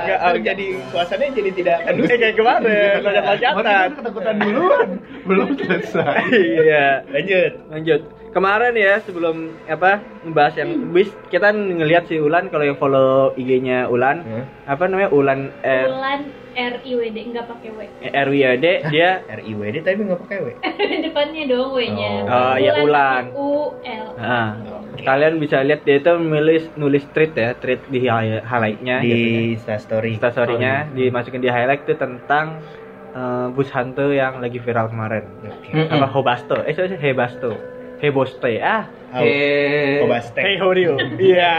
Nggak, 0.00 0.18
oh, 0.20 0.34
jadi 0.38 0.66
suasananya 0.88 1.32
jadi 1.34 1.50
tidak 1.52 1.76
Eh, 1.76 1.84
kondusif. 1.86 2.16
kayak 2.16 2.34
kemarin, 2.34 2.66
ada 2.66 3.00
Makanya 3.00 3.20
loncatan. 3.26 3.64
kan 3.64 3.90
ketakutan 3.96 4.34
duluan 4.38 4.88
belum 5.28 5.48
selesai 5.56 6.22
Iya. 6.30 6.86
Lanjut. 7.08 7.52
Lanjut. 7.68 8.00
Kemarin 8.30 8.78
ya 8.78 9.02
sebelum 9.02 9.36
apa 9.66 9.98
ngebahas 10.22 10.54
yang 10.54 10.70
bis 10.94 11.10
kita 11.26 11.50
ngelihat 11.50 12.06
si 12.06 12.22
Ulan 12.22 12.46
kalau 12.46 12.62
yang 12.62 12.78
follow 12.78 13.34
IG-nya 13.34 13.90
Ulan 13.90 14.22
Hmm. 14.22 14.44
apa 14.64 14.86
namanya 14.86 15.10
Ulan 15.10 15.50
R 15.60 15.90
Ulan 15.90 16.20
R 16.54 16.74
I 16.78 16.92
W 16.94 17.00
D 17.10 17.18
enggak 17.26 17.46
pakai 17.50 17.70
W. 17.74 17.80
RWD 18.00 18.66
dia 18.86 19.10
RIWD 19.26 19.76
tapi 19.82 19.98
nggak 20.06 20.20
pakai 20.20 20.38
W. 20.40 20.48
Depannya 21.10 21.42
dong 21.46 21.74
W-nya. 21.74 22.10
Oh. 22.22 22.30
Oh, 22.30 22.54
ya, 22.54 22.72
Ulan. 22.78 23.24
U 23.34 23.48
L. 23.82 24.06
Nah, 24.14 24.48
kalian 24.94 25.42
bisa 25.42 25.66
lihat 25.66 25.82
dia 25.82 25.98
itu 25.98 26.10
nulis 26.14 26.70
nulis 26.74 27.02
tweet 27.10 27.34
ya, 27.34 27.58
tweet 27.58 27.82
di 27.86 27.98
hi- 28.06 28.42
highlight-nya 28.42 28.96
Di 29.02 29.10
di 29.10 29.20
Instastory. 29.58 30.14
story-nya 30.18 30.86
dimasukin 30.90 31.42
di 31.42 31.50
highlight 31.50 31.82
itu 31.82 31.98
tentang 31.98 32.62
eh, 33.10 33.46
bus 33.50 33.70
hantu 33.74 34.14
yang 34.14 34.38
lagi 34.38 34.62
viral 34.62 34.86
kemarin. 34.86 35.34
Mm-mm. 35.42 35.90
Apa 35.90 36.06
Hobasto? 36.06 36.62
Eh, 36.62 36.74
sorry, 36.78 36.94
Hebasto. 36.94 37.58
Heboste. 38.00 38.52
Ah, 38.58 38.88
eh 39.14 40.00
Kobaste. 40.00 40.40
Hey 40.40 40.56
Horio. 40.56 40.96
Iya. 41.20 41.54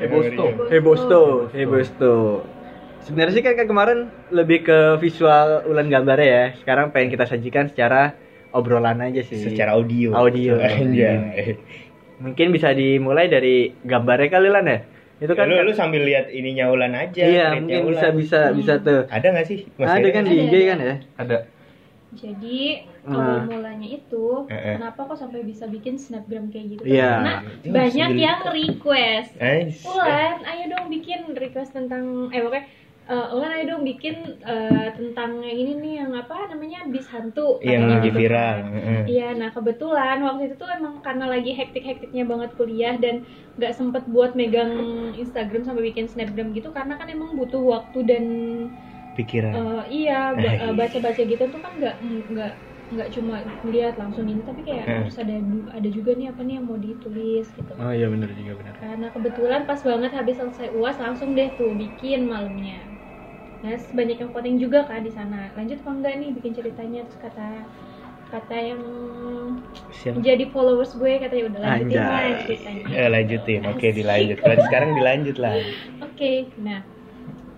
Hebosto. 0.00 0.44
Hebosto, 0.68 1.20
Hebosto. 1.52 2.14
Sebenarnya 3.04 3.32
sih 3.32 3.44
kan, 3.44 3.54
kan 3.54 3.66
kemarin 3.66 3.98
lebih 4.28 4.64
ke 4.64 4.78
visual 4.98 5.64
ulan 5.64 5.88
gambarnya 5.88 6.28
ya. 6.28 6.44
Sekarang 6.56 6.92
pengen 6.92 7.12
kita 7.12 7.24
sajikan 7.24 7.68
secara 7.68 8.16
obrolan 8.52 9.00
aja 9.00 9.20
sih. 9.20 9.36
Secara 9.38 9.76
audio. 9.76 10.12
Audio. 10.12 10.56
Anjay. 10.56 11.56
Mungkin 12.24 12.50
bisa 12.50 12.72
dimulai 12.72 13.28
dari 13.28 13.72
gambarnya 13.80 14.28
kali 14.28 14.48
lan 14.48 14.64
ya. 14.66 14.78
Itu 15.18 15.34
Ya, 15.34 15.38
kan 15.38 15.50
lu, 15.50 15.58
lu 15.60 15.74
sambil 15.74 16.06
lihat 16.06 16.30
ininya 16.30 16.70
Ulan 16.70 16.94
aja. 16.94 17.22
Iya, 17.22 17.58
mungkin 17.58 17.84
Ulan. 17.84 17.90
bisa 17.90 18.06
bisa 18.10 18.40
bisa 18.54 18.72
tuh. 18.78 19.04
Ada 19.10 19.34
nggak 19.34 19.46
sih? 19.46 19.66
Mas 19.74 19.90
Ada 19.90 20.08
kan 20.10 20.22
di 20.24 20.34
IG 20.38 20.54
ada. 20.54 20.62
kan 20.64 20.78
ya? 20.78 20.94
ada 21.18 21.36
Jadi 22.10 22.88
Nah. 23.04 23.12
awal 23.14 23.38
mulanya 23.46 23.84
itu 23.86 24.48
Eh, 24.48 24.54
eh. 24.54 24.74
kenapa 24.76 25.04
kok 25.06 25.18
sampai 25.18 25.42
bisa 25.42 25.64
bikin 25.64 25.96
snapgram 25.96 26.48
kayak 26.48 26.66
gitu? 26.74 26.82
Iya. 26.86 27.10
Karena 27.14 27.34
banyak 27.68 28.08
sebelum- 28.10 28.20
yang 28.22 28.40
request. 28.48 29.30
Ulan, 29.82 30.36
ayo 30.42 30.64
dong 30.68 30.86
bikin 30.88 31.20
request 31.32 31.72
tentang 31.72 32.04
eh 32.28 32.40
pokoknya 32.40 32.64
eh, 33.06 33.26
Ulan 33.30 33.50
ayo 33.50 33.64
dong 33.70 33.82
bikin 33.82 34.16
eh, 34.38 34.88
tentang 34.90 35.40
yang 35.40 35.58
ini 35.58 35.72
nih 35.76 35.94
yang 35.98 36.12
apa 36.14 36.48
namanya 36.48 36.84
bis 36.86 37.04
hantu 37.06 37.56
Yang 37.58 37.68
katanya 37.78 37.88
lagi 37.90 38.04
gitu 38.06 38.18
viral. 38.18 38.56
Heeh. 38.66 39.00
Iya, 39.06 39.28
nah 39.34 39.48
kebetulan 39.50 40.18
waktu 40.22 40.42
itu 40.46 40.54
tuh 40.56 40.68
emang 40.70 40.94
karena 40.98 41.24
lagi 41.26 41.52
hektik-hektiknya 41.52 42.24
banget 42.24 42.50
kuliah 42.54 42.96
dan 42.96 43.24
nggak 43.56 43.72
sempet 43.74 44.04
buat 44.06 44.32
megang 44.32 44.72
Instagram 45.14 45.60
sampai 45.62 45.84
bikin 45.86 46.04
snapgram 46.04 46.52
gitu 46.52 46.68
karena 46.68 46.96
kan 46.96 47.04
emang 47.06 47.32
butuh 47.34 47.60
waktu 47.60 47.98
dan 48.02 48.24
Pikiran. 49.18 49.54
eh, 49.58 49.80
iya 49.96 50.12
Eh, 50.62 50.72
baca-baca 50.80 51.20
gitu 51.32 51.44
tuh 51.52 51.60
kan 51.64 51.72
nggak 51.80 51.94
nggak 52.32 52.50
nggak 52.92 53.08
cuma 53.16 53.34
lihat 53.72 53.94
langsung 54.00 54.24
ini 54.32 54.40
tapi 54.48 54.60
kayak 54.68 54.86
Eh. 54.88 54.98
harus 55.04 55.14
ada 55.22 55.34
ada 55.78 55.88
juga 55.96 56.10
nih 56.18 56.26
apa 56.32 56.40
nih 56.46 56.54
yang 56.58 56.66
mau 56.70 56.78
ditulis 56.86 57.46
gitu. 57.58 57.72
Oh 57.82 57.92
iya 57.98 58.06
benar 58.12 58.30
juga 58.38 58.52
benar. 58.60 58.74
Karena 58.80 59.06
kebetulan 59.14 59.62
pas 59.68 59.80
banget 59.88 60.10
habis 60.18 60.36
selesai 60.40 60.68
uas 60.78 60.96
langsung 61.04 61.30
deh 61.38 61.48
tuh 61.58 61.70
bikin 61.82 62.20
malamnya. 62.32 62.78
Nah, 63.62 63.74
banyak 63.98 64.16
yang 64.22 64.30
voting 64.34 64.56
juga 64.64 64.78
kan 64.90 65.00
di 65.06 65.12
sana. 65.18 65.50
Lanjut 65.58 65.78
apa 65.82 65.90
enggak 65.96 66.14
nih 66.20 66.30
bikin 66.36 66.52
ceritanya 66.58 67.00
terus 67.06 67.18
kata 67.26 67.46
kata 68.32 68.56
yang 68.70 68.82
Siap. 69.90 70.16
jadi 70.26 70.44
followers 70.54 70.92
gue 71.00 71.12
katanya 71.22 71.44
udah 71.50 71.60
lanjutin 71.66 72.02
lah 72.10 72.24
ceritanya. 72.42 72.84
Eh, 72.98 73.08
lanjutin. 73.14 73.60
Oke, 73.70 73.86
dilanjut. 73.98 74.38
Berarti 74.44 74.64
sekarang 74.68 74.90
dilanjut 74.98 75.36
lah. 75.44 75.54
Oke, 76.04 76.54
nah 76.60 76.80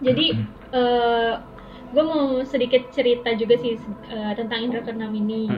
jadi 0.07 0.27
eh 0.77 1.33
gue 1.91 2.05
mau 2.07 2.39
sedikit 2.47 2.87
cerita 2.95 3.35
juga 3.35 3.59
sih 3.59 3.75
eh, 4.07 4.33
tentang 4.39 4.63
indra 4.63 4.81
keenam 4.87 5.11
ini. 5.11 5.51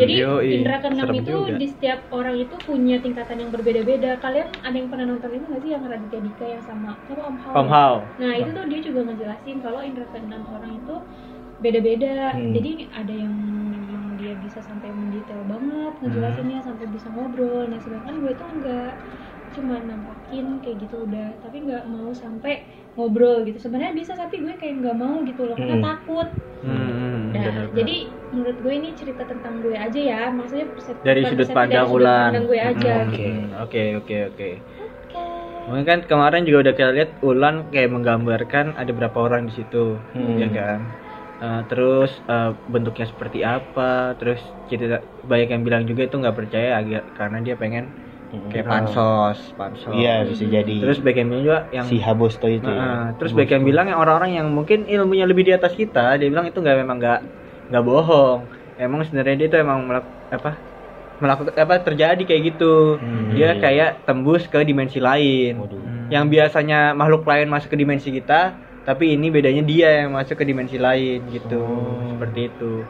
Jadi 0.00 0.14
yoi. 0.16 0.60
indra 0.60 0.80
keenam 0.80 1.12
itu 1.12 1.36
juga. 1.44 1.60
di 1.60 1.66
setiap 1.68 2.08
orang 2.08 2.40
itu 2.40 2.56
punya 2.64 2.96
tingkatan 3.04 3.44
yang 3.44 3.50
berbeda-beda. 3.52 4.16
Kalian 4.24 4.48
ada 4.64 4.76
yang 4.76 4.88
pernah 4.88 5.06
nonton 5.12 5.30
itu 5.36 5.44
nggak 5.44 5.62
sih 5.62 5.70
yang 5.76 5.84
Raditya 5.84 6.20
Dika 6.24 6.46
yang 6.48 6.64
sama 6.64 6.96
sama 7.04 7.22
Om 7.28 7.36
Hao? 7.36 7.52
Om 7.52 7.68
Hao. 7.68 7.94
Nah 8.16 8.32
itu 8.32 8.50
tuh 8.56 8.64
dia 8.64 8.80
juga 8.80 9.00
ngejelasin 9.12 9.56
kalau 9.60 9.80
indra 9.84 10.08
keenam 10.08 10.42
orang 10.48 10.72
itu 10.80 10.94
beda-beda. 11.60 12.32
Hmm. 12.32 12.52
Jadi 12.56 12.72
ada 12.88 13.14
yang 13.14 13.34
dia 14.16 14.32
bisa 14.40 14.64
sampai 14.64 14.88
mendetail 14.88 15.44
banget 15.44 15.92
ngejelasinnya 16.00 16.64
sampai 16.64 16.88
bisa 16.88 17.12
ngobrol. 17.12 17.68
Nah 17.68 17.76
sedangkan 17.76 18.24
gue 18.24 18.32
tuh 18.32 18.48
enggak 18.48 18.92
cuma 19.56 19.74
nampakin 19.80 20.46
kayak 20.62 20.76
gitu 20.84 20.96
udah 21.06 21.26
tapi 21.42 21.56
nggak 21.66 21.84
mau 21.88 22.10
sampai 22.12 22.52
ngobrol 22.94 23.42
gitu 23.48 23.58
sebenarnya 23.58 23.94
bisa 23.94 24.12
tapi 24.14 24.34
gue 24.44 24.54
kayak 24.60 24.74
nggak 24.82 24.96
mau 24.98 25.16
gitu 25.28 25.42
loh 25.48 25.56
karena 25.58 25.76
Hmm. 25.78 25.86
takut 25.88 26.28
Hmm, 26.64 26.88
Nah, 27.34 27.68
jadi 27.76 27.96
menurut 28.32 28.56
gue 28.62 28.72
ini 28.72 28.88
cerita 28.96 29.26
tentang 29.26 29.60
gue 29.60 29.74
aja 29.76 30.00
ya, 30.00 30.22
maksudnya 30.32 30.70
persep- 30.72 31.02
dari 31.02 31.20
sudut 31.28 31.50
pandang 31.50 31.86
sudut 31.90 32.00
Ulan. 32.00 32.30
pandang 32.30 32.46
gue 32.48 32.60
aja. 32.62 32.92
Hmm, 33.04 33.10
gitu. 33.12 33.28
Oke, 33.60 33.82
oke, 34.00 34.16
oke. 34.32 34.48
Oke. 34.80 35.22
Mungkin 35.68 35.84
kan 35.84 35.98
kemarin 36.08 36.42
juga 36.48 36.58
udah 36.64 36.74
kita 36.78 36.90
lihat 36.96 37.10
Ulan 37.20 37.54
kayak 37.72 37.90
menggambarkan 37.90 38.66
ada 38.80 38.92
berapa 38.94 39.18
orang 39.18 39.42
di 39.48 39.52
situ, 39.58 39.98
Hmm. 40.14 40.36
ya 40.40 40.48
kan? 40.52 40.80
Eh, 41.44 41.60
terus 41.68 42.10
eh, 42.24 42.50
bentuknya 42.70 43.06
seperti 43.12 43.38
apa, 43.44 44.14
terus 44.16 44.40
cerita 44.70 44.96
banyak 45.20 45.48
yang 45.52 45.62
bilang 45.66 45.82
juga 45.84 46.02
itu 46.08 46.16
nggak 46.16 46.36
percaya 46.40 46.80
agak 46.80 47.02
karena 47.18 47.38
dia 47.44 47.54
pengen 47.58 47.84
kayak 48.52 48.66
pansos, 48.66 49.38
pansos. 49.58 49.92
Iya, 49.92 50.24
bisa 50.28 50.44
jadi. 50.46 50.76
Terus 50.82 50.98
bilang 51.00 51.42
juga 51.42 51.66
yang 51.74 51.86
si 51.86 51.96
Habosto 51.98 52.46
itu. 52.46 52.68
Nah, 52.68 53.12
ya. 53.12 53.18
terus 53.18 53.32
yang 53.36 53.64
bilang 53.64 53.86
yang 53.90 53.98
orang-orang 54.00 54.38
yang 54.38 54.48
mungkin 54.52 54.86
ilmunya 54.86 55.26
lebih 55.26 55.48
di 55.48 55.52
atas 55.52 55.72
kita, 55.74 56.18
dia 56.18 56.28
bilang 56.28 56.46
itu 56.46 56.58
nggak 56.58 56.76
memang 56.80 56.96
nggak 56.98 57.20
nggak 57.70 57.84
bohong. 57.84 58.48
Emang 58.78 59.06
sebenarnya 59.06 59.36
dia 59.44 59.48
itu 59.50 59.56
emang 59.58 59.86
melak, 59.86 60.06
apa 60.34 60.58
melakukan 61.22 61.54
apa 61.54 61.74
terjadi 61.80 62.22
kayak 62.26 62.42
gitu. 62.54 62.98
Hmm. 62.98 63.30
Dia 63.32 63.56
kayak 63.58 64.06
tembus 64.08 64.50
ke 64.50 64.58
dimensi 64.66 64.98
lain. 64.98 65.62
Waduh. 65.62 66.10
Yang 66.10 66.24
biasanya 66.30 66.92
makhluk 66.92 67.24
lain 67.24 67.46
masuk 67.48 67.72
ke 67.72 67.78
dimensi 67.78 68.10
kita, 68.10 68.58
tapi 68.84 69.16
ini 69.16 69.32
bedanya 69.32 69.62
dia 69.64 70.04
yang 70.04 70.12
masuk 70.12 70.36
ke 70.36 70.44
dimensi 70.44 70.76
lain 70.76 71.24
gitu. 71.30 71.62
Oh. 71.62 72.04
Seperti 72.14 72.50
itu. 72.50 72.84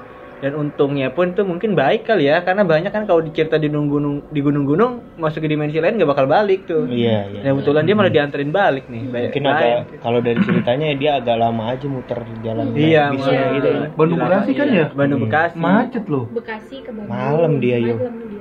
Dan 0.45 0.61
untungnya 0.61 1.09
pun 1.09 1.33
tuh 1.33 1.41
mungkin 1.43 1.73
baik 1.73 2.05
kali 2.05 2.29
ya, 2.29 2.45
karena 2.45 2.61
banyak 2.63 2.93
kan 2.93 3.09
kalau 3.09 3.25
dicerita 3.25 3.57
di 3.57 3.67
gunung-gunung 3.67 4.29
di 4.29 4.39
gunung-gunung 4.39 5.17
masuk 5.17 5.41
ke 5.41 5.49
dimensi 5.49 5.81
lain 5.81 5.97
nggak 5.97 6.05
bakal 6.07 6.29
balik 6.29 6.69
tuh. 6.69 6.85
Iya, 6.85 7.33
iya. 7.33 7.41
Nah, 7.41 7.57
kebetulan 7.57 7.83
dia 7.83 7.95
malah 7.95 8.13
dianterin 8.13 8.53
balik 8.53 8.85
nih. 8.87 9.09
Baik- 9.09 9.33
Mungkin 9.33 9.43
baik. 9.43 9.57
agak 9.57 10.05
kalau 10.05 10.21
dari 10.21 10.37
ceritanya 10.45 10.87
dia 10.93 11.11
agak 11.17 11.37
lama 11.41 11.65
aja 11.67 11.87
muter 11.89 12.21
jalan 12.45 12.77
Iya, 12.77 13.09
bisa 13.11 13.31
iya. 13.33 13.45
gitu. 13.57 13.69
Bandung 13.97 14.21
Gila, 14.21 14.29
Bekasi 14.29 14.53
kan 14.53 14.67
iya. 14.69 14.77
ya? 14.77 14.87
Bandung 14.93 15.19
Hmm. 15.19 15.29
Bekasi. 15.33 15.57
macet 15.57 16.05
loh 16.05 16.25
Bekasi 16.29 16.77
ke 16.79 16.91
Bandung. 16.93 17.09
Malam 17.09 17.53
dia, 17.57 17.77
dia. 17.81 17.95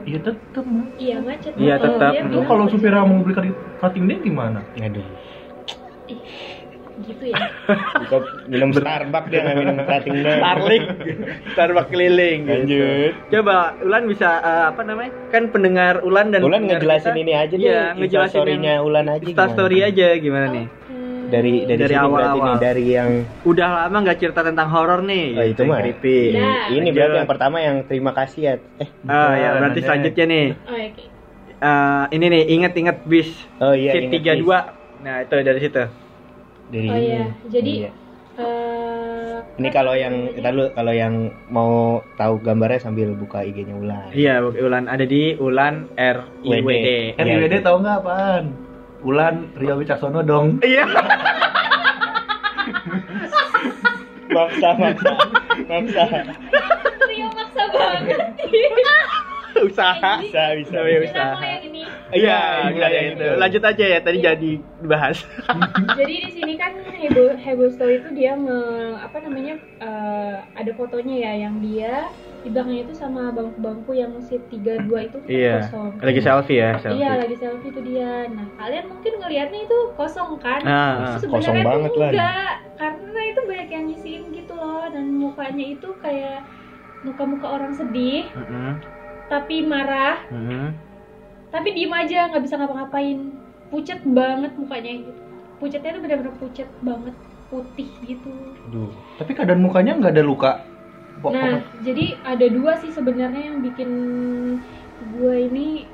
iya 0.03 0.19
tetep 0.19 0.65
Iya 0.99 1.15
macet. 1.19 1.51
Iya, 1.55 1.75
tetap. 1.79 2.11
dia 2.11 2.21
lu 2.21 2.29
bilang 2.29 2.45
kalau 2.45 2.63
supir 2.67 2.91
mau 2.91 3.15
beli 3.17 3.31
cutting- 3.31 3.59
cutting 3.79 4.03
day 4.05 4.19
gimana 4.19 4.59
Aduh. 4.75 5.07
Gitu 7.03 7.25
ya. 7.29 7.39
Buka 8.01 8.17
minum 8.45 8.69
Starbucks 8.69 9.27
dia 9.27 9.39
nggak 9.41 9.57
minum 9.57 9.75
day. 9.77 10.01
Starlink, 10.37 10.83
Starbucks 11.51 11.89
keliling. 11.89 12.39
gitu. 12.41 12.53
Lanjut. 12.53 13.11
Coba 13.29 13.55
Ulan 13.79 14.03
bisa 14.05 14.29
eh, 14.39 14.63
apa 14.69 14.81
namanya? 14.81 15.11
Kan 15.29 15.43
pendengar 15.49 15.99
Ulan 16.01 16.31
dan 16.31 16.41
Ulan 16.41 16.63
ngejelasin 16.63 17.11
kita- 17.11 17.21
ini 17.21 17.33
aja 17.33 17.53
deh. 17.53 17.61
Iya, 17.61 17.81
ngejelasin 17.93 18.39
yang- 18.57 18.81
Ulan 18.81 19.05
aja. 19.07 19.23
Insta 19.23 19.45
story 19.49 19.77
gimana? 19.77 19.91
aja 19.91 20.07
gimana 20.17 20.47
nih? 20.49 20.65
Hmm. 20.65 21.01
Dari 21.25 21.53
dari, 21.65 21.79
Dari 21.79 21.89
sini 21.89 21.97
berarti 21.97 22.05
awal-awal. 22.29 22.45
nih 22.45 22.57
dari 22.61 22.85
yang 22.87 23.09
Udah 23.43 23.67
lama 23.81 23.97
nggak 23.99 24.17
cerita 24.17 24.41
tentang 24.41 24.67
horor 24.69 25.01
nih. 25.01 25.25
Oh, 25.33 25.45
itu 25.45 25.61
mah. 25.63 25.77
creepy. 25.77 26.17
Nah. 26.31 26.69
ini 26.69 26.77
Lanjut. 26.79 26.93
berarti 26.93 27.17
yang 27.17 27.29
pertama 27.29 27.57
yang 27.59 27.77
terima 27.83 28.11
kasih 28.13 28.41
ya. 28.41 28.53
Eh, 28.77 28.89
Oh 29.03 29.31
ya, 29.33 29.49
berarti 29.57 29.79
Nah, 29.79 29.85
selanjutnya 29.85 30.25
nih. 30.25 30.45
Oh, 30.63 30.75
oke. 30.75 31.03
Eh, 31.55 32.03
ini 32.11 32.25
nih, 32.27 32.43
inget-inget 32.51 32.97
bis 33.03 33.29
oh 33.57 33.71
iya 33.71 33.91
Kit 33.93 34.11
ingat, 34.11 34.43
32. 34.43 34.59
Nah, 35.01 35.15
itu 35.19 35.33
dari 35.37 35.59
situ. 35.59 35.83
Dari 36.69 36.87
Oh 36.87 36.97
iya, 36.97 37.23
jadi 37.47 37.71
Iya. 37.83 37.91
eh, 38.35 39.35
Ini 39.53 39.69
kan 39.69 39.75
kalau 39.75 39.93
yang 39.93 40.15
kita 40.31 40.49
dulu 40.49 40.65
kalau 40.73 40.89
yang 40.89 41.13
mau 41.47 41.71
tahu 42.15 42.41
gambarnya 42.41 42.79
sambil 42.79 43.13
buka 43.13 43.41
IG-nya 43.41 43.75
Ulan. 43.75 44.09
Iya, 44.09 44.41
Ulan 44.41 44.87
ada 44.87 45.03
di 45.03 45.37
Ulan 45.37 45.85
R 45.93 46.17
I 46.41 46.49
W 46.57 46.69
D. 46.71 46.87
Iya, 47.13 47.21
RIWD 47.21 47.53
itu. 47.53 47.61
tau 47.61 47.77
nggak 47.77 47.97
apaan? 47.99 48.43
Ulan 49.03 49.51
Rio 49.53 49.75
Wicaksono 49.75 50.23
dong. 50.23 50.57
Iya. 50.59 50.87
Maksa, 54.33 54.69
maksa, 54.73 55.13
maksa. 55.69 56.03
Rio 57.05 57.27
maksa 57.29 57.63
banget 57.69 58.17
Usaha. 59.61 60.13
Bisa, 60.17 60.43
bisa. 60.57 60.73
Namanya 60.81 61.61
Ini 61.61 61.72
Iya, 62.13 62.21
Iya, 62.21 62.39
enggak 62.69 62.87
ada 62.89 62.97
yang 62.97 63.09
itu. 63.17 63.25
Lanjut 63.41 63.63
aja 63.65 63.85
ya, 63.93 63.99
tadi 64.05 64.17
jadi 64.21 64.51
dibahas. 64.79 65.17
jadi 65.99 66.15
di 66.25 66.31
sini 66.31 66.53
kan 66.61 66.73
heboh 67.01 67.33
heboh 67.37 67.69
story 67.73 67.99
itu 68.01 68.09
dia 68.13 68.37
nge 68.37 68.61
apa 69.01 69.17
namanya 69.25 69.53
eh, 69.81 70.35
ada 70.53 70.71
fotonya 70.77 71.15
ya 71.29 71.31
yang 71.49 71.55
dia 71.59 72.09
di 72.43 72.51
belakangnya 72.51 72.83
itu 72.91 72.93
sama 72.93 73.31
bangku-bangku 73.31 73.95
yang 73.95 74.11
seat 74.19 74.51
32 74.51 74.99
itu 75.07 75.17
Iya. 75.25 75.63
kosong 75.63 75.95
Lagi 76.03 76.19
selfie 76.19 76.59
ya, 76.59 76.69
selfie. 76.83 76.99
Iya 76.99 77.11
lagi 77.23 77.35
selfie 77.39 77.69
itu 77.71 77.81
dia. 77.81 78.27
Nah 78.27 78.47
kalian 78.59 78.85
mungkin 78.91 79.13
ngelihatnya 79.23 79.59
itu 79.63 79.77
kosong 79.95 80.37
kan? 80.43 80.61
Ah, 80.67 81.15
Terus 81.15 81.31
kosong 81.31 81.63
banget 81.63 81.91
lah. 81.95 82.09
enggak, 82.11 82.51
karena 82.75 83.19
itu 83.31 83.39
banyak 83.47 83.69
yang 83.71 83.83
ngisiin 83.87 84.23
gitu 84.35 84.53
loh 84.59 84.83
dan 84.91 85.05
mukanya 85.15 85.65
itu 85.71 85.89
kayak 86.03 86.43
muka-muka 87.03 87.47
orang 87.47 87.71
sedih 87.75 88.27
Heeh. 88.35 88.71
tapi 89.27 89.63
marah 89.63 90.23
Heeh. 90.31 90.67
Tapi 91.53 91.69
diem 91.71 91.93
aja 91.93 92.27
nggak 92.27 92.43
bisa 92.43 92.57
ngapa-ngapain 92.57 93.29
pucet 93.69 94.01
banget 94.03 94.51
mukanya 94.53 94.91
gitu 94.97 95.11
pucetnya 95.55 95.93
tuh 95.93 96.01
benar-benar 96.01 96.33
pucet 96.35 96.69
banget 96.79 97.15
putih 97.47 97.89
gitu 98.03 98.33
Aduh. 98.65 98.89
Tapi 99.15 99.31
keadaan 99.31 99.61
mukanya 99.61 99.93
nggak 99.93 100.11
ada 100.11 100.23
luka. 100.23 100.51
Nah 101.23 101.61
jadi 101.79 102.17
ada 102.19 102.45
dua 102.49 102.73
sih 102.75 102.89
sebenarnya 102.89 103.45
yang 103.45 103.61
bikin 103.61 103.89
gue 105.13 105.35
ini 105.45 105.85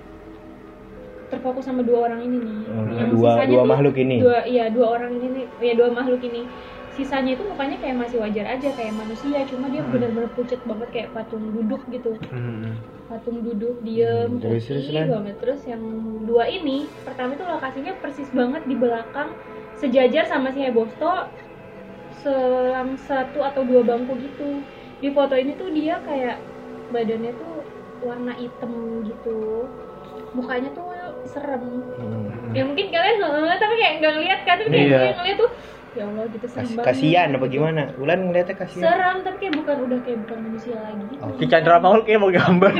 terfokus 1.29 1.67
sama 1.67 1.83
dua 1.83 2.07
orang 2.07 2.23
ini 2.23 2.37
nih 2.39 2.57
Hmm, 2.65 2.89
Yang 2.89 3.09
dua 3.13 3.29
sisanya 3.35 3.51
dua 3.51 3.59
tuh- 3.59 3.69
makhluk 3.69 3.95
ini. 3.97 4.15
dua 4.17 4.37
iya 4.45 4.65
dua 4.67 4.87
orang 4.89 5.13
ini 5.13 5.27
ya 5.59 5.73
dua 5.75 5.89
makhluk 5.91 6.21
ini 6.23 6.41
sisanya 6.99 7.39
itu 7.39 7.43
mukanya 7.47 7.79
kayak 7.79 7.97
masih 7.97 8.19
wajar 8.19 8.45
aja 8.45 8.69
kayak 8.75 8.91
manusia. 8.91 9.39
Cuma 9.47 9.71
dia 9.71 9.79
Hmm. 9.81 9.91
benar-benar 9.95 10.29
pucet 10.35 10.59
banget 10.67 10.89
kayak 10.91 11.09
patung 11.15 11.43
duduk 11.49 11.81
gitu. 11.87 12.19
Heeh. 12.19 12.75
patung 13.09 13.41
duduk 13.41 13.81
diem. 13.81 14.37
Hmm, 14.37 14.43
putih 14.43 14.93
Lan. 14.93 15.07
banget. 15.09 15.35
Terus 15.41 15.65
yang 15.65 15.81
dua 16.29 16.45
ini 16.45 16.85
pertama 17.01 17.33
itu 17.33 17.41
lokasinya 17.41 17.97
persis 17.97 18.29
banget 18.29 18.61
di 18.69 18.77
belakang 18.77 19.33
sejajar 19.81 20.29
sama 20.29 20.53
si 20.53 20.61
Hebosto 20.61 21.25
selang 22.21 22.99
satu 22.99 23.41
atau 23.41 23.65
dua 23.65 23.81
bangku 23.81 24.13
gitu. 24.19 24.61
Di 24.99 25.09
foto 25.09 25.33
ini 25.33 25.57
tuh 25.57 25.71
dia 25.71 25.97
kayak 26.05 26.37
badannya 26.91 27.33
tuh 27.33 27.53
warna 28.03 28.37
hitam 28.37 28.71
gitu. 29.01 29.65
Mukanya 30.37 30.69
tuh 30.75 30.85
serem. 31.25 31.63
Hmm. 31.97 32.53
ya 32.53 32.65
mungkin 32.65 32.89
kalian 32.89 33.17
tapi 33.57 33.75
kayak 33.77 33.93
nggak 34.01 34.13
ngeliat 34.15 34.39
kan? 34.45 34.57
Tapi 34.57 34.69
kayak 34.69 34.89
gue 34.89 35.13
ngeliat 35.17 35.37
tuh 35.37 35.51
ya 35.91 36.03
Allah 36.05 36.25
gitu 36.27 36.46
serem 36.46 36.62
Kas- 36.62 36.75
banget 36.75 36.88
kasihan 36.88 37.29
apa 37.31 37.46
gimana? 37.48 37.84
Ulan 37.96 38.19
ngeliatnya 38.24 38.55
kasihan. 38.55 38.84
serem 38.86 39.15
tapi 39.22 39.38
kayak 39.39 39.53
bukan 39.55 39.77
udah 39.84 40.00
kayak 40.00 40.19
bukan 40.22 40.38
manusia 40.43 40.77
lagi 40.77 41.03
gitu 41.08 41.19
Oh, 41.19 41.31
Ki 41.34 41.46
Chandra 41.46 41.77
Paul 41.77 42.00
kayak 42.03 42.19
mau 42.19 42.29
gambar. 42.29 42.72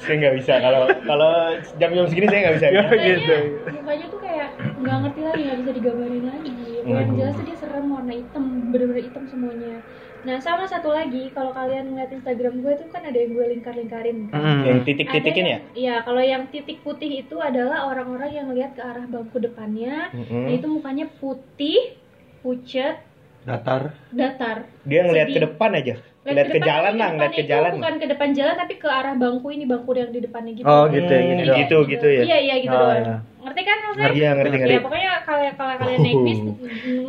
Saya 0.00 0.16
nggak 0.16 0.34
bisa 0.36 0.54
kalau 0.58 0.80
kalau 1.04 1.32
jam-jam 1.76 2.06
segini 2.06 2.26
saya 2.26 2.40
nggak 2.42 2.56
bisa. 2.56 2.66
Ya, 2.68 2.82
gitu. 2.90 3.36
mukanya 3.72 4.06
tuh 4.08 4.18
kayak 4.18 4.48
nggak 4.76 4.96
ngerti 4.98 5.20
lagi 5.22 5.40
nggak 5.44 5.58
bisa 5.60 5.70
digambarin 5.72 6.24
lagi 6.24 6.52
yang 6.80 7.10
jelas 7.12 7.36
dia 7.38 7.54
serem 7.54 7.86
warna 7.86 8.10
hitam 8.10 8.44
bener-bener 8.70 9.04
hitam 9.04 9.24
semuanya 9.28 9.84
nah 10.20 10.36
sama 10.36 10.68
satu 10.68 10.92
lagi 10.92 11.32
kalau 11.32 11.56
kalian 11.56 11.96
ngeliat 11.96 12.12
Instagram 12.12 12.60
gue 12.60 12.72
tuh 12.76 12.88
kan 12.92 13.02
ada 13.08 13.16
yang 13.16 13.32
gue 13.32 13.46
lingkar-lingkarin 13.56 14.28
kan. 14.28 14.36
Heeh. 14.36 14.60
Yang 14.68 14.80
titik-titikin 14.84 15.44
Ada 15.44 15.52
ya? 15.52 15.58
Iya, 15.72 15.94
kalau 16.04 16.22
yang 16.22 16.42
titik 16.52 16.84
putih 16.84 17.24
itu 17.24 17.36
adalah 17.40 17.88
orang-orang 17.88 18.30
yang 18.36 18.46
ngeliat 18.52 18.76
ke 18.76 18.82
arah 18.84 19.08
bangku 19.08 19.40
depannya. 19.40 20.12
Mm-mm. 20.12 20.44
Nah, 20.44 20.52
itu 20.52 20.66
mukanya 20.68 21.06
putih, 21.20 21.96
pucet, 22.44 23.00
Datar. 23.40 23.96
datar. 24.12 24.68
Dia 24.84 25.00
ngeliat 25.08 25.32
ke 25.32 25.40
depan 25.40 25.72
aja. 25.72 25.96
Ngeliat 26.30 26.38
Ngeliat 26.40 26.46
ke 26.46 26.54
depan, 26.56 26.70
jalan 26.70 26.92
lah, 26.94 27.08
ngeliat 27.10 27.32
ke 27.32 27.44
jalan. 27.44 27.72
Bukan 27.74 27.94
ke 27.96 28.06
depan 28.06 28.28
jalan 28.30 28.54
tapi 28.54 28.74
ke 28.76 28.88
arah 28.88 29.14
bangku 29.14 29.48
ini, 29.50 29.64
bangku 29.66 29.90
yang 29.92 30.10
di 30.10 30.20
depannya 30.22 30.52
gitu. 30.54 30.64
Oh, 30.64 30.84
gitu 30.86 31.10
ya, 31.10 31.20
Hmm, 31.20 31.38
Iya, 31.40 31.54
gitu 31.58 31.76
gitu 31.84 32.06
ya. 32.08 32.22
Iya, 32.22 32.38
iya 32.38 32.54
gitu 32.60 32.70
Oh, 32.72 32.80
doang. 32.80 33.02
iya. 33.02 33.16
Ngerti 33.40 33.60
kan 33.60 33.76
maksudnya? 33.80 34.04
Ngerti 34.04 34.20
ya, 34.20 34.30
ngerti 34.32 34.56
ngerti. 34.56 34.72
Ya 34.72 34.80
pokoknya 34.80 35.10
kalau 35.20 35.42
kalau 35.50 35.74
kalian 35.76 35.98
naik 36.00 36.18
bis 36.22 36.40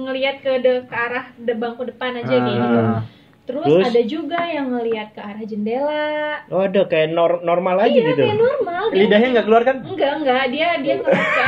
ngelihat 0.01 0.35
ke 0.39 0.51
de- 0.59 0.83
ke 0.83 0.95
arah 0.97 1.25
de 1.35 1.53
bangku 1.53 1.81
depan 1.83 2.11
aja 2.15 2.33
kayak 2.33 2.57
gitu. 2.57 2.79
Ah. 2.79 3.01
Terus, 3.41 3.65
Terus? 3.67 3.83
ada 3.85 4.01
juga 4.05 4.39
yang 4.47 4.67
ngelihat 4.69 5.07
ke 5.11 5.21
arah 5.21 5.43
jendela. 5.43 6.07
Oh, 6.47 6.61
ada 6.61 6.81
kayak 6.83 7.09
nor- 7.11 7.41
normal 7.41 7.75
aja 7.79 7.91
iya, 7.91 8.09
gitu. 8.09 8.23
kayak 8.23 8.37
normal. 8.39 8.83
Dia- 8.87 8.99
Lidahnya 9.01 9.27
nggak 9.29 9.45
keluar 9.45 9.63
kan? 9.63 9.77
Enggak, 9.83 10.11
enggak. 10.17 10.43
Dia 10.49 10.67
dia 10.79 10.93
ngeliat 10.97 11.29
ke 11.29 11.45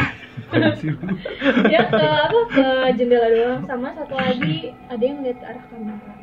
dia 1.65 1.81
ke 1.83 1.97
apa 1.97 2.39
ke 2.47 2.65
jendela 2.93 3.27
doang 3.27 3.61
sama 3.65 3.89
satu 3.89 4.13
lagi 4.13 4.69
ada 4.85 5.01
yang 5.01 5.17
ngeliat 5.17 5.37
ke 5.37 5.45
arah 5.47 5.63
kamera. 5.65 6.13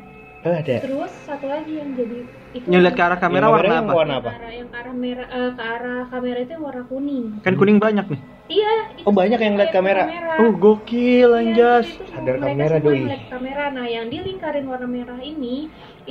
Oh, 0.45 0.49
ada. 0.49 0.75
Terus 0.81 1.11
satu 1.27 1.45
lagi 1.45 1.73
yang 1.77 1.89
jadi 1.93 2.17
itu 2.57 2.67
Nyeliat 2.71 2.93
ke 2.97 3.03
arah 3.05 3.19
kamera 3.21 3.45
Yang 3.47 3.53
warna 3.55 3.73
apa? 3.81 3.91
Warna 3.93 4.13
Ke 4.17 4.19
apa? 4.21 4.31
arah 4.37 4.51
yang 4.57 4.67
ke 4.71 4.77
arah 4.81 4.95
merah 5.03 5.27
eh, 5.37 5.51
ke 5.57 5.63
arah 5.63 6.01
kamera 6.11 6.39
itu 6.45 6.53
warna 6.57 6.83
kuning. 6.89 7.25
Kan 7.45 7.53
kuning 7.59 7.77
banyak 7.85 8.05
nih. 8.11 8.21
Iya. 8.51 8.71
itu 8.97 9.07
Oh, 9.07 9.13
banyak 9.13 9.39
yang 9.41 9.53
ngeliat 9.55 9.71
kayak 9.71 9.77
kamera. 9.81 10.03
Oh, 10.41 10.51
gokil 10.63 11.29
Iya, 11.31 11.41
anjas. 11.41 11.85
tuh 11.99 12.07
Sadar 12.11 12.35
kamera, 12.43 12.75
doi. 12.85 13.01
kamera. 13.31 13.63
Nah, 13.77 13.85
yang 13.95 14.05
di 14.13 14.17
lingkarin 14.27 14.65
warna 14.71 14.87
merah 14.89 15.19
ini 15.21 15.55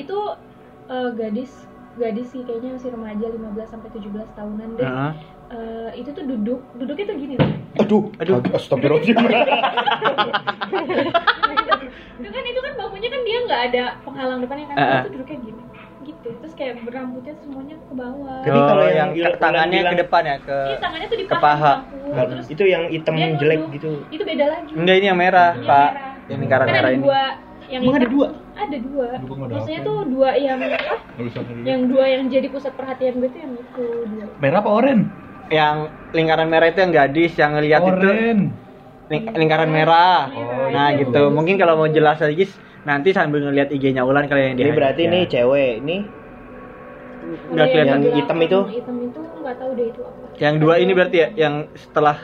itu 0.01 0.17
eh, 0.95 1.11
gadis 1.19 1.51
gadis 2.01 2.27
sih 2.33 2.43
kayaknya 2.47 2.71
masih 2.79 2.91
remaja 2.97 3.27
15 3.35 3.69
sampai 3.73 3.89
17 3.95 4.31
tahunan 4.39 4.71
deh. 4.79 4.91
Heeh. 4.91 5.13
Eh, 5.51 5.91
itu 5.99 6.11
tuh 6.11 6.23
duduk, 6.23 6.63
duduknya 6.73 7.05
tuh 7.05 7.17
gini 7.19 7.35
loh. 7.35 7.51
Aduh, 7.77 8.03
Aduh. 8.17 8.39
aduh, 8.39 8.55
astagfirullahaladzim. 8.55 9.19
itu 12.21 12.29
kan 12.29 12.45
itu 12.45 12.61
kan 12.61 12.73
bangkunya 12.77 13.09
kan 13.09 13.21
dia 13.21 13.39
nggak 13.43 13.63
ada 13.67 13.85
penghalang 14.01 14.39
depannya 14.39 14.67
kan 14.67 14.77
Ah, 14.77 14.85
ah. 14.85 15.01
itu 15.01 15.11
duduknya 15.11 15.39
gini 15.41 15.63
gitu 16.03 16.29
terus 16.33 16.53
kayak 16.55 16.75
rambutnya 16.85 17.35
semuanya 17.35 17.77
ke 17.77 17.93
bawah 17.93 18.41
Jadi 18.41 18.61
kalau 18.63 18.85
Oh, 18.85 18.91
yang 18.91 19.11
yang 19.11 19.33
Ulan 19.33 19.41
tangannya 19.41 19.79
bilang- 19.81 19.91
ke 19.91 19.99
depan 19.99 20.23
ya 20.23 20.37
ke 20.39 20.59
Iya, 20.61 20.77
tangannya 20.79 21.07
tuh 21.09 21.19
di 21.19 21.25
ke 21.25 21.35
paha. 21.35 21.73
bangku 21.75 21.99
terus 22.29 22.47
itu 22.47 22.63
yang 22.65 22.83
hitam 22.87 23.15
jelek 23.17 23.61
gitu. 23.73 23.91
itu 24.07 24.23
beda 24.23 24.45
lagi 24.47 24.71
Enggak 24.73 24.95
ini 24.95 25.07
yang 25.09 25.19
merah, 25.19 25.51
Yang 25.53 25.67
Pak. 25.67 25.89
merah. 25.91 26.13
Yang 26.23 26.39
lingkaran 26.39 26.67
merah 26.69 26.79
ada 26.79 26.91
ini. 26.91 27.03
dua 27.03 27.23
yang 27.67 27.81
Emang 27.81 27.97
ada 27.97 28.09
dua? 28.09 28.29
ada 28.53 28.77
dua 28.79 29.07
ada 29.09 29.25
maksudnya 29.51 29.81
tuh 29.81 29.99
dua 30.05 30.29
yang 30.37 30.59
apa 30.61 30.95
yang 31.65 31.81
dua 31.87 32.05
yang 32.07 32.23
jadi 32.29 32.47
pusat 32.49 32.73
perhatian 32.73 33.15
gue 33.17 33.29
tuh 33.29 33.41
yang 33.41 33.53
itu 33.57 33.85
dua 34.07 34.25
Merah 34.39 34.59
apa 34.61 34.71
oren? 34.71 35.01
Yang 35.51 35.77
lingkaran 36.15 36.49
merah 36.53 36.67
itu 36.71 36.79
yang 36.85 36.93
gadis 36.95 37.33
yang 37.35 37.51
ngeliat 37.59 37.83
itu 37.83 38.07
ling- 39.11 39.35
lingkaran 39.41 39.71
merah. 39.71 40.31
Merah, 40.31 40.71
Nah, 40.71 40.89
itu 40.95 41.11
gitu. 41.11 41.21
Mungkin 41.37 41.57
kalau 41.59 41.75
mau 41.81 41.89
jelas 41.91 42.17
lagi 42.23 42.45
nanti 42.87 43.09
sambil 43.13 43.41
ngeliat 43.45 43.69
IG-nya 43.75 44.03
Ulan 44.07 44.25
kalian 44.31 44.55
yang 44.55 44.59
Ini 44.63 44.71
di 44.71 44.79
berarti 44.79 45.01
ini 45.11 45.19
ya. 45.21 45.27
cewek, 45.35 45.71
ini 45.83 45.97
Kalau 47.21 47.53
Nggak 47.55 47.67
kelihatan. 47.75 48.01
Yang 48.07 48.17
hitam 48.19 48.39
itu? 48.47 48.59
hitam 48.71 48.97
itu 49.03 49.21
nggak 49.21 49.57
tahu 49.61 49.71
deh 49.77 49.87
itu 49.93 50.01
apa 50.07 50.27
Yang 50.41 50.55
dua 50.63 50.75
ini 50.81 50.93
berarti 50.97 51.17
ya 51.21 51.29
yang 51.37 51.55
setelah 51.77 52.17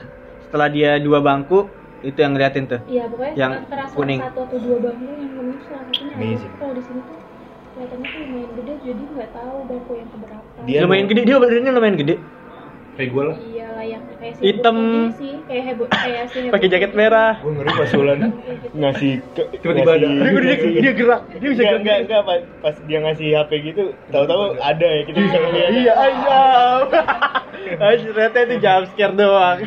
setelah 0.47 0.69
dia 0.73 0.91
dua 1.03 1.19
bangku 1.21 1.59
itu 2.01 2.19
yang 2.23 2.33
ngeliatin 2.33 2.65
tuh. 2.71 2.81
Iya 2.87 3.03
pokoknya 3.11 3.35
Yang 3.37 3.53
salah 3.69 3.89
kuning. 3.93 4.21
satu 4.23 4.39
atau 4.47 4.59
dua 4.62 4.77
bangku 4.81 5.11
yang 5.21 5.33
kuning 5.37 5.61
salah 5.67 5.85
satunya. 5.91 6.39
Kalau 6.57 6.73
di 6.79 6.83
sini 6.87 7.01
tuh 7.05 7.19
kelihatannya 7.75 8.07
tuh 8.09 8.21
lumayan 8.25 8.51
gede 8.57 8.73
jadi 8.89 9.03
nggak 9.12 9.31
tahu 9.37 9.57
bangku 9.69 9.93
yang 10.01 10.09
keberapa. 10.15 10.61
Dia 10.65 10.79
lumayan 10.87 11.07
gede 11.11 11.23
dia 11.29 11.37
badannya 11.43 11.71
lumayan 11.77 11.97
gede. 12.01 12.15
Kayak 12.97 13.11
gue 13.13 13.23
lah. 13.23 13.37
Iya 13.37 13.67
layak 13.77 14.01
kayak 14.17 14.35
si 14.35 14.43
Hitam. 14.43 14.79
Sih 15.13 15.35
kayak 15.45 15.63
heboh 15.69 15.87
kayak 15.93 16.25
si. 16.33 16.41
Pakai 16.49 16.69
jaket 16.73 16.93
merah. 16.97 17.37
gue 17.39 17.53
ngeri 17.53 17.71
pas 17.71 17.91
Ulan 17.93 18.19
Kayak 18.19 18.57
gitu. 18.57 18.69
ngasih 18.75 19.13
Tiba-tiba 19.61 19.91
ada. 19.93 20.09
Dia, 20.09 20.31
dia, 20.33 20.57
dia 20.81 20.93
gerak. 20.97 21.21
Dia 21.29 21.49
bisa 21.53 21.63
gerak. 21.63 21.81
enggak, 21.85 21.99
enggak, 22.09 22.23
pas, 22.25 22.41
pas 22.65 22.77
dia 22.83 22.99
ngasih 23.05 23.27
HP 23.37 23.51
gitu, 23.67 23.83
tahu-tahu 24.09 24.43
ada 24.59 24.89
ya 24.89 25.03
kita 25.05 25.19
bisa 25.21 25.37
ngeliat. 25.37 25.71
Iya, 25.71 25.93
ayam. 25.95 26.81
Ah, 27.67 27.99
ternyata 27.99 28.39
itu 28.47 28.57
jump 28.63 28.85
scare 28.95 29.15
doang. 29.19 29.59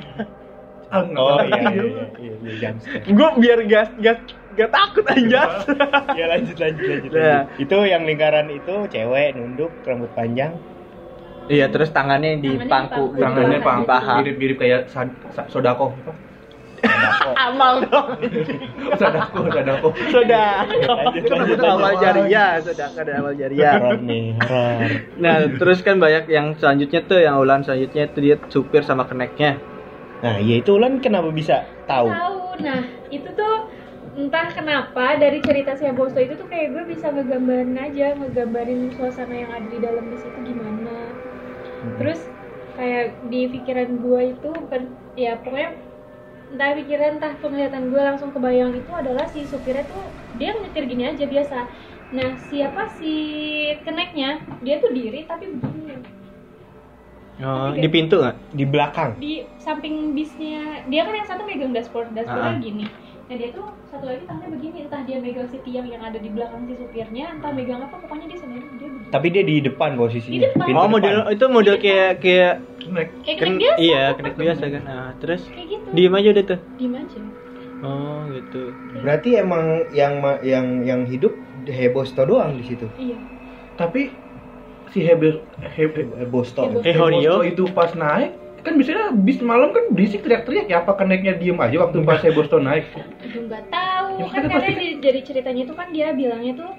Ah, 0.87 1.03
nggak 1.03 1.19
Oh 1.19 1.37
iya, 1.37 1.59
iya, 1.59 1.69
iya, 1.75 2.05
iya, 2.15 2.33
iya, 2.39 2.53
jam 2.57 2.75
scare. 2.79 3.03
Gue 3.05 3.29
biar 3.37 3.59
gas 3.67 3.89
gas 3.99 4.17
gak 4.55 4.71
takut 4.71 5.03
anjas. 5.05 5.67
Ya 6.15 6.25
lanjut, 6.25 6.55
lanjut, 6.55 6.79
lanjut, 6.81 7.11
Nah. 7.11 7.21
lanjut. 7.43 7.59
Itu 7.59 7.77
yang 7.83 8.07
lingkaran 8.07 8.47
itu 8.49 8.75
cewek 8.87 9.35
nunduk, 9.35 9.69
rambut 9.83 10.09
panjang. 10.15 10.55
Iya, 11.49 11.65
terus 11.67 11.89
tangannya 11.89 12.37
di 12.37 12.53
Tangannya 12.53 12.61
di 12.61 12.69
pangku, 12.69 12.93
pangku. 12.93 13.05
gitu. 13.11 13.23
Tangannya 13.25 13.57
Di 13.57 13.65
pang 13.65 13.81
paha. 13.83 14.13
mirip-mirip 14.21 14.57
kayak 14.61 14.81
sodako. 15.49 15.97
Amal 17.35 17.83
dong. 17.83 18.15
Sodako, 18.95 19.51
sodako. 19.51 19.89
Sudah. 20.13 20.63
Lanjut, 20.63 21.57
Itu 21.57 21.65
amal 21.65 21.93
jariah, 21.99 22.61
sudah 22.63 22.87
ada 22.95 23.11
amal 23.19 23.33
jariah. 23.35 23.75
Nah, 25.17 25.35
terus 25.59 25.83
kan 25.83 25.99
banyak 25.99 26.29
yang 26.29 26.55
selanjutnya 26.55 27.01
tuh 27.03 27.19
yang 27.19 27.35
ulan 27.35 27.65
selanjutnya 27.65 28.07
itu 28.07 28.19
dia 28.23 28.35
supir 28.47 28.87
sama 28.87 29.03
keneknya. 29.03 29.59
Nah, 30.19 30.35
iya 30.37 30.59
itu 30.59 30.75
Ulan 30.75 30.99
kenapa 30.99 31.31
bisa 31.31 31.63
tahu? 31.83 32.11
Tahu. 32.11 32.37
nah 32.59 32.83
itu 33.07 33.23
tuh 33.39 33.71
entah 34.19 34.51
kenapa 34.51 35.15
dari 35.15 35.39
cerita 35.39 35.79
si 35.79 35.87
Bosto 35.95 36.19
itu 36.19 36.35
tuh 36.35 36.43
kayak 36.51 36.75
gue 36.75 36.83
bisa 36.91 37.07
ngegambarin 37.07 37.71
aja 37.71 38.19
ngegambarin 38.19 38.91
suasana 38.91 39.31
yang 39.31 39.47
ada 39.47 39.63
di 39.63 39.79
dalam 39.79 40.03
bis 40.11 40.19
itu 40.27 40.39
gimana 40.43 40.88
terus 41.99 42.19
kayak 42.79 43.05
di 43.27 43.41
pikiran 43.51 43.99
gue 43.99 44.21
itu 44.35 44.49
bukan 44.51 44.81
ya 45.19 45.35
pokoknya 45.43 45.75
entah 46.49 46.73
pikiran 46.73 47.11
entah 47.19 47.33
penglihatan 47.43 47.93
gue 47.93 48.01
langsung 48.01 48.29
kebayang 48.33 48.73
itu 48.73 48.91
adalah 48.95 49.27
si 49.29 49.45
supirnya 49.45 49.85
tuh 49.85 50.03
dia 50.41 50.55
nyetir 50.57 50.89
gini 50.89 51.03
aja 51.05 51.25
biasa. 51.29 51.57
Nah 52.09 52.29
siapa 52.49 52.89
si 52.97 53.13
keneknya? 53.85 54.41
Dia 54.65 54.81
tuh 54.81 54.89
diri 54.89 55.29
tapi 55.29 55.53
begini. 55.53 56.01
Oh, 57.39 57.71
di 57.71 57.87
pintu 57.87 58.19
nggak? 58.19 58.35
di 58.51 58.65
belakang. 58.67 59.15
Di 59.15 59.47
samping 59.61 60.11
bisnya 60.11 60.83
dia 60.91 61.07
kan 61.07 61.13
yang 61.15 61.29
satu 61.29 61.45
megang 61.45 61.71
dashboard. 61.71 62.11
Dashboardnya 62.17 62.57
Ah. 62.57 62.59
gini. 62.59 62.85
Nah 63.29 63.35
dia 63.37 63.53
tuh 63.53 63.69
satu 63.93 64.09
lagi 64.09 64.25
tangannya 64.25 64.57
begini. 64.57 64.77
Entah 64.89 65.05
dia 65.05 65.21
megang 65.21 65.47
si 65.47 65.61
tiang 65.61 65.85
yang 65.85 66.01
ada 66.01 66.17
di 66.17 66.33
belakang 66.33 66.65
si 66.65 66.75
supirnya 66.75 67.29
entah 67.37 67.53
megang 67.53 67.79
apa 67.85 67.95
pokoknya 68.01 68.25
dia 68.35 68.39
sendiri 68.41 68.65
dia 68.75 68.89
begini 68.89 68.98
tapi 69.09 69.27
dia 69.29 69.41
di 69.41 69.59
depan 69.59 69.93
posisinya 69.93 70.37
Di 70.39 70.45
depan. 70.47 70.65
Pintu 70.65 70.77
Oh, 70.77 70.87
model 70.87 71.15
depan. 71.19 71.33
itu 71.33 71.45
model 71.47 71.75
kayak 71.77 72.11
kayak 72.19 72.53
kayak 73.19 73.37
kan 73.37 73.47
kenek 73.47 73.57
biasa 73.59 73.77
iya, 73.79 74.03
kenek 74.13 74.35
biasa 74.35 74.63
kan. 74.67 74.81
Nah, 74.83 75.09
terus 75.17 75.41
kayak 75.45 75.67
gitu 75.67 75.87
diem 75.91 76.13
aja 76.13 76.29
udah 76.31 76.45
tuh. 76.47 76.59
diem 76.75 76.95
aja 76.95 77.19
Oh, 77.79 78.27
gitu. 78.29 78.61
berarti 78.99 79.29
emang 79.35 79.65
yang 79.89 80.13
yang 80.41 80.65
yang 80.83 81.01
hidup 81.03 81.31
Hebosto 81.63 82.21
doang 82.21 82.53
di 82.53 82.65
situ 82.65 82.85
iya 82.97 83.15
Tapi 83.73 84.11
si 84.89 84.99
Hebe 84.99 85.39
Hebe 85.69 86.11
Hebosto 86.17 86.59
Hebosto. 86.61 86.83
Eh, 86.83 86.91
Horio. 86.93 87.39
itu 87.41 87.63
pas 87.69 87.93
naik 87.93 88.35
kan 88.59 88.75
biasanya 88.75 89.15
bis 89.15 89.39
malam 89.39 89.71
kan 89.71 89.87
berisik 89.89 90.19
teriak-teriak 90.19 90.67
ya 90.67 90.83
apa 90.83 90.91
keneknya 90.93 91.31
diem 91.33 91.55
aja 91.55 91.79
waktu 91.79 92.03
pas 92.03 92.19
Hebosto 92.19 92.59
naik 92.59 92.83
itu 93.21 93.39
nggak 93.41 93.63
tahu 93.65 94.07
Ya, 94.11 94.25
kan 94.25 94.43
karena 94.43 94.49
pasti- 94.51 94.99
dari 94.99 95.19
ceritanya 95.21 95.61
itu 95.63 95.73
kan 95.73 95.87
dia 95.89 96.11
bilangnya 96.11 96.53
tuh 96.57 96.71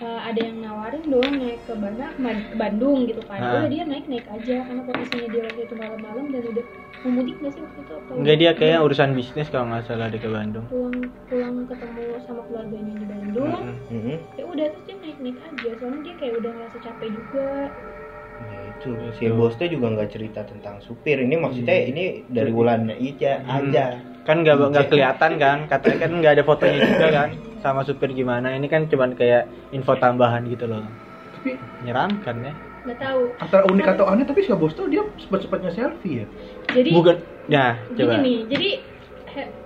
eh, 0.00 0.20
ada 0.28 0.40
yang 0.40 0.56
nawarin 0.64 1.04
dong 1.06 1.30
naik 1.36 1.60
ke 1.68 1.74
mana 1.76 2.06
ke 2.16 2.54
Bandung 2.56 2.98
gitu 3.04 3.22
kan 3.28 3.40
Ah. 3.40 3.52
udah 3.60 3.70
dia 3.70 3.84
naik 3.84 4.06
naik 4.08 4.26
aja 4.28 4.56
karena 4.64 4.82
posisinya 4.84 5.28
dia 5.28 5.42
waktu 5.44 5.62
itu 5.68 5.74
malam-malam 5.76 6.24
dan 6.32 6.42
udah 6.48 6.64
mau 7.00 7.10
mudik 7.16 7.36
nggak 7.40 7.52
sih 7.54 7.62
waktu 7.64 7.80
itu 7.80 7.92
atau 7.96 8.12
Enggak 8.16 8.36
dia 8.36 8.50
kayak 8.52 8.78
urusan 8.84 9.10
bisnis 9.16 9.48
kalau 9.48 9.66
nggak 9.72 9.84
salah 9.88 10.08
di 10.12 10.18
ke 10.20 10.28
Bandung. 10.28 10.64
pulang 10.68 10.96
pulang 11.28 11.56
ketemu 11.64 12.04
sama 12.28 12.42
keluarganya 12.48 12.94
di 12.96 13.06
Bandung 13.08 13.52
Mm-mm. 13.56 13.76
Mhm. 13.88 14.14
ya 14.36 14.44
udah 14.44 14.66
terus 14.72 14.84
dia 14.84 14.96
naik 15.00 15.18
naik 15.20 15.38
aja 15.40 15.70
soalnya 15.80 16.00
dia 16.04 16.14
kayak 16.20 16.34
udah 16.40 16.50
ngerasa 16.56 16.78
capek 16.80 17.08
juga 17.12 17.48
Ya 18.40 18.72
itu 18.72 18.90
si 19.20 19.22
Hebosto 19.28 19.64
juga 19.68 19.86
nggak 19.92 20.10
cerita 20.16 20.40
tentang 20.48 20.80
supir 20.80 21.20
ini 21.20 21.36
maksudnya 21.36 21.76
ini 21.76 22.24
dari 22.24 22.48
Wulan 22.48 22.88
Ica 22.88 23.44
Hmm. 23.44 23.68
aja 23.68 23.84
Kan 24.30 24.36
nggak 24.40 24.56
nggak 24.70 24.86
kelihatan 24.88 25.32
kan? 25.36 25.58
Katanya 25.66 25.96
kan 25.98 26.10
nggak 26.14 26.32
ada 26.38 26.44
fotonya 26.46 26.78
juga 26.86 27.06
kan 27.10 27.28
sama 27.58 27.80
supir 27.82 28.14
gimana. 28.14 28.54
Ini 28.54 28.66
kan 28.70 28.86
cuman 28.86 29.10
kayak 29.12 29.42
info 29.70 29.98
tambahan 29.98 30.46
gitu 30.46 30.64
loh. 30.64 30.86
tapi 31.34 31.58
Menyeramkan 31.82 32.36
ya. 32.40 32.54
nggak 32.80 32.96
tahu 32.96 33.22
antara 33.36 33.62
unik 33.68 33.86
atau 33.92 34.04
aneh 34.08 34.24
tapi 34.24 34.40
si 34.40 34.48
Hebosto 34.48 34.88
dia 34.88 35.04
sempat-sempatnya 35.20 35.68
selfie 35.68 36.24
ya 36.24 36.26
jadi 36.70 36.90
Bukan 36.96 37.16
ya, 37.44 37.76
gini 37.92 38.00
coba. 38.08 38.14
nih 38.24 38.38
jadi 38.48 38.68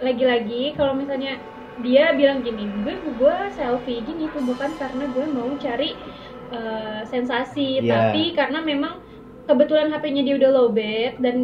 lagi-lagi 0.00 0.74
kalau 0.74 0.92
misalnya 0.94 1.38
dia 1.76 2.10
bilang 2.10 2.42
gini 2.42 2.70
gue 2.74 2.94
gue 3.14 3.36
selfie 3.50 4.02
gini 4.02 4.30
tuh 4.30 4.42
bukan 4.42 4.74
karena 4.74 5.06
gue 5.06 5.24
mau 5.26 5.54
cari 5.54 6.02
eh, 6.50 7.00
sensasi 7.06 7.82
Iya. 7.82 7.90
tapi 8.10 8.34
karena 8.34 8.58
memang 8.62 8.98
kebetulan 9.44 9.92
HP-nya 9.92 10.22
dia 10.24 10.34
udah 10.40 10.50
lowbat 10.56 11.12
dan 11.20 11.36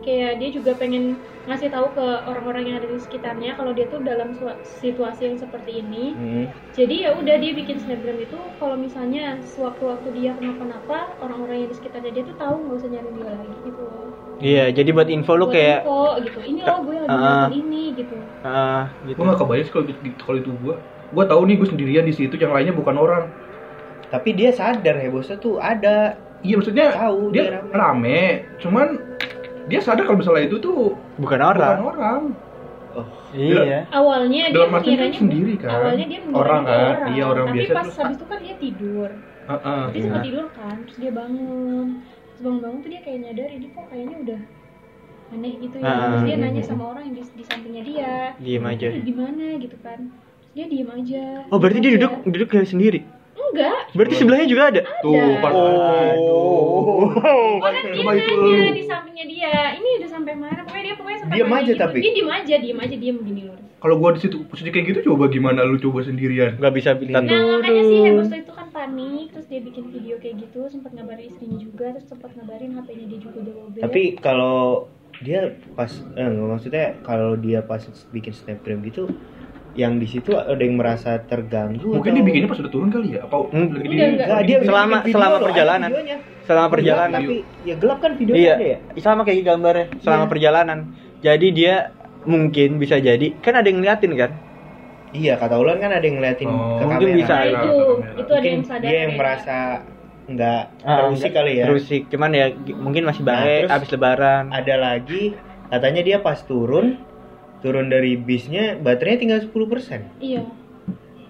kayak 0.00 0.40
dia 0.40 0.48
juga 0.56 0.72
pengen 0.80 1.28
ngasih 1.44 1.68
tahu 1.74 1.92
ke 1.98 2.06
orang-orang 2.24 2.70
yang 2.70 2.76
ada 2.80 2.88
di 2.88 3.02
sekitarnya 3.02 3.58
kalau 3.58 3.74
dia 3.76 3.90
tuh 3.90 4.00
dalam 4.00 4.32
situasi 4.62 5.26
yang 5.28 5.36
seperti 5.36 5.82
ini. 5.84 6.14
Mhm. 6.16 6.44
jadi 6.72 6.94
ya 7.04 7.10
udah 7.18 7.36
dia 7.36 7.52
bikin 7.52 7.76
snapgram 7.76 8.16
itu 8.16 8.38
kalau 8.56 8.80
misalnya 8.80 9.44
sewaktu-waktu 9.44 10.08
dia 10.16 10.32
kenapa-napa 10.38 11.20
orang-orang 11.20 11.66
yang 11.66 11.70
di 11.70 11.76
sekitarnya 11.76 12.12
dia 12.16 12.24
tuh 12.24 12.36
tahu 12.40 12.56
nggak 12.64 12.76
usah 12.80 12.88
nyari 12.88 13.10
dia 13.12 13.26
lagi 13.28 13.52
gitu. 13.68 13.84
Iya, 14.40 14.64
jadi 14.72 14.90
buat 14.96 15.08
info 15.12 15.32
lu 15.36 15.46
Buat 15.46 15.54
kayak 15.54 15.78
info, 15.84 16.00
gitu. 16.24 16.38
Ini 16.40 16.60
loh 16.64 16.78
gue 16.88 16.96
lagi 16.96 17.12
melakukan 17.12 17.52
ini 17.52 17.82
gitu. 18.00 18.16
Ah 18.40 18.96
gitu. 19.04 19.16
gue 19.20 19.24
gak 19.28 19.40
kebayang 19.44 19.64
sih 19.68 19.72
kalau 19.76 19.84
gitu, 19.84 19.98
kalau 20.24 20.38
itu 20.40 20.50
gue 20.56 20.74
gue 21.12 21.24
tahu 21.28 21.40
nih 21.44 21.56
gue 21.60 21.68
sendirian 21.68 22.04
di 22.08 22.14
situ 22.16 22.34
yang 22.40 22.52
lainnya 22.56 22.72
bukan 22.72 22.96
orang. 22.96 23.24
Tapi 24.08 24.28
dia 24.36 24.52
sadar 24.52 24.96
Hebosto 25.00 25.36
tuh 25.40 25.56
ada 25.60 26.20
iya 26.42 26.54
maksudnya 26.54 26.86
Tahu, 26.92 27.20
dia 27.30 27.42
dia 27.42 27.52
rame. 27.56 27.72
rame 27.72 28.22
cuman 28.58 28.86
dia 29.64 29.78
sadar 29.78 30.02
kalau 30.02 30.18
misalnya 30.18 30.44
itu 30.44 30.56
tuh 30.58 30.98
Bukan 31.16 31.38
orang. 31.40 31.76
bukan 31.78 31.86
orang 31.88 32.20
oh 32.92 33.06
Iya. 33.32 33.88
awalnya 33.88 34.42
dia 34.46 34.56
Dalam 34.58 34.70
mengiranya 34.74 35.08
kan 35.08 35.20
sendiri 35.22 35.54
kan? 35.56 35.70
awalnya 35.72 36.04
dia 36.04 36.20
mengira 36.20 36.36
Orang 36.36 36.62
kan? 36.62 37.08
Iya, 37.08 37.24
orang 37.24 37.46
tapi 37.46 37.56
biasa 37.56 37.72
pas 37.72 37.82
terus- 37.82 37.98
habis 37.98 38.16
itu 38.16 38.26
kan 38.26 38.38
dia 38.38 38.54
tidur 38.56 39.10
Heeh. 39.42 39.82
dia 39.88 40.00
sempat 40.02 40.22
tidur 40.22 40.46
kan 40.52 40.76
terus 40.82 40.98
dia 40.98 41.12
bangun 41.12 41.86
terus 42.04 42.40
bangun-bangun 42.40 42.78
tuh 42.78 42.90
dia 42.90 43.00
kayak 43.00 43.18
nyadar 43.22 43.48
ini 43.50 43.66
kok 43.68 43.84
kayaknya 43.88 44.16
udah 44.20 44.40
aneh 45.32 45.52
gitu 45.56 45.76
ya 45.76 45.88
Ah. 45.88 45.96
terus 46.04 46.22
dia 46.22 46.36
nanya 46.36 46.62
sama 46.62 46.84
orang 46.86 47.02
yang 47.04 47.14
di, 47.14 47.22
di 47.32 47.44
sampingnya 47.46 47.82
dia 47.82 48.12
Diem 48.36 48.64
aja. 48.66 48.86
"Ini 48.90 49.00
gimana 49.02 49.44
gitu 49.56 49.76
kan 49.80 49.98
terus 50.12 50.50
dia 50.52 50.64
diem 50.68 50.90
aja 50.90 51.22
Oh, 51.48 51.56
berarti 51.56 51.78
dia 51.78 51.88
aja. 51.88 51.96
duduk 51.98 52.12
duduk 52.28 52.48
kayak 52.50 52.68
sendiri. 52.68 53.00
Enggak 53.52 53.78
Berarti 53.92 54.14
sebelahnya 54.16 54.46
juga 54.46 54.62
ada. 54.66 54.80
tuh 54.98 55.14
pas 55.38 55.52
Oh. 55.52 57.06
Orang 57.58 57.74
dia 57.84 57.94
Coba 57.94 58.10
itu 58.14 58.32
nanya 58.32 58.64
lu. 58.64 58.72
di 58.72 58.82
sampingnya 58.84 59.24
dia 59.26 59.50
ini 59.76 59.88
udah 60.00 60.08
sampai 60.10 60.32
mana 60.34 60.60
pokoknya 60.62 60.82
dia 60.82 60.94
pokoknya 60.96 61.18
sampai 61.20 61.34
nanya 61.36 61.54
aja 61.54 61.62
gitu. 61.68 61.78
tapi? 61.78 61.96
dia 62.00 62.12
diem 62.12 62.30
aja 62.30 62.54
diem 62.58 62.78
aja 62.78 62.96
diem 62.96 63.16
gini 63.20 63.42
loh 63.44 63.56
kalau 63.78 63.94
gue 63.98 64.08
di 64.12 64.18
situ 64.20 64.36
posisi 64.46 64.68
kayak 64.68 64.84
gitu 64.88 64.98
coba 65.08 65.26
gimana 65.26 65.60
lu 65.62 65.76
coba 65.76 66.00
sendirian 66.00 66.54
Gak 66.54 66.72
bisa 66.72 66.94
minta 66.94 67.18
Nah 67.18 67.58
makanya 67.58 67.82
si 67.82 67.92
turun. 67.92 68.06
Hebosto 68.16 68.36
itu 68.38 68.52
kan 68.52 68.66
panik 68.70 69.24
Terus 69.28 69.46
dia 69.48 69.60
bikin 69.60 69.84
video 69.90 70.14
kayak 70.16 70.34
gitu 70.40 70.58
sempat 70.68 70.90
ngabarin 70.92 71.24
istrinya 71.26 71.58
juga 71.58 71.84
Terus 71.90 72.06
sempat 72.06 72.30
ngabarin 72.32 72.70
HP-nya 72.72 73.04
dia 73.06 73.18
juga 73.20 73.36
udah 73.38 73.54
lowbat 73.56 73.80
tapi 73.82 74.00
kalau 74.16 74.86
dia 75.18 75.40
pas 75.72 75.88
eh, 76.14 76.28
maksudnya 76.30 76.84
kalau 77.00 77.34
dia 77.34 77.58
pas 77.60 77.80
bikin 78.08 78.32
snapgram 78.32 78.80
gitu 78.82 79.06
yang 79.74 79.96
di 79.96 80.04
situ 80.04 80.32
ada 80.32 80.56
yang 80.56 80.76
merasa 80.76 81.16
terganggu 81.18 81.80
mungkin 81.90 82.02
atau- 82.04 82.14
dia 82.14 82.24
bikinnya 82.24 82.48
pas 82.48 82.58
udah 82.58 82.68
turun 82.70 82.88
kali 82.88 83.08
ya 83.12 83.20
apa 83.22 83.36
Hmm. 83.46 83.68
lagi 83.70 83.86
Enggak, 83.86 84.06
enggak. 84.06 84.26
Nggak, 84.26 84.42
dia 84.42 84.56
Selama- 84.62 85.02
selama 85.02 85.36
perjalanan. 85.40 85.88
videonya. 85.90 86.16
Selama 86.42 86.60
Gelap, 86.60 86.74
perjalanan. 86.74 87.20
tapi 87.22 87.36
ya 87.62 87.74
gelap 87.76 87.98
kan 87.98 88.12
videonya 88.12 88.40
Iya, 88.42 88.52
ada 88.52 88.66
ya 88.66 88.78
sama 89.00 89.20
kayak 89.22 89.42
gambarnya 89.42 89.86
selama 89.98 90.24
Iya. 90.24 90.30
perjalanan. 90.30 90.78
Jadi 91.20 91.46
dia 91.50 91.74
mungkin 92.22 92.68
bisa 92.76 92.96
jadi 92.96 93.26
kan 93.36 93.54
ada 93.54 93.66
yang 93.66 93.78
ngeliatin 93.78 94.12
kan? 94.14 94.32
iya 95.12 95.36
kata 95.36 95.54
Ulan 95.54 95.76
kan 95.76 95.90
ada 95.90 96.00
yang 96.00 96.16
ngeliatin 96.16 96.48
Oh, 96.48 96.78
ke 96.78 96.84
mungkin 96.84 97.04
kamera 97.04 97.18
bisa. 97.18 97.34
Nah 97.34 97.44
itu, 97.44 97.52
itu 97.52 97.60
ada 97.62 98.32
mungkin 98.32 98.48
yang 98.50 98.64
sadar 98.64 98.80
dia 98.82 98.98
yang 98.98 99.14
merasa 99.14 99.56
nggak 100.24 100.62
Ah, 100.80 100.96
terusik 100.98 101.12
enggak, 101.22 101.32
kali 101.36 101.52
ya 101.52 101.64
Terusik, 101.66 102.02
cuman 102.08 102.30
ya 102.30 102.46
mungkin 102.74 103.02
masih 103.04 103.22
Nah, 103.22 103.28
baik 103.34 103.60
terus- 103.60 103.74
abis 103.74 103.88
lebaran. 103.90 104.44
ada 104.50 104.74
lagi 104.74 105.22
katanya 105.68 106.00
dia 106.00 106.16
pas 106.18 106.38
turun 106.40 106.86
turun 107.62 107.86
dari 107.86 108.18
bisnya 108.18 108.76
baterainya 108.76 109.18
tinggal 109.18 109.40
10% 109.40 110.02
Iya 110.18 110.42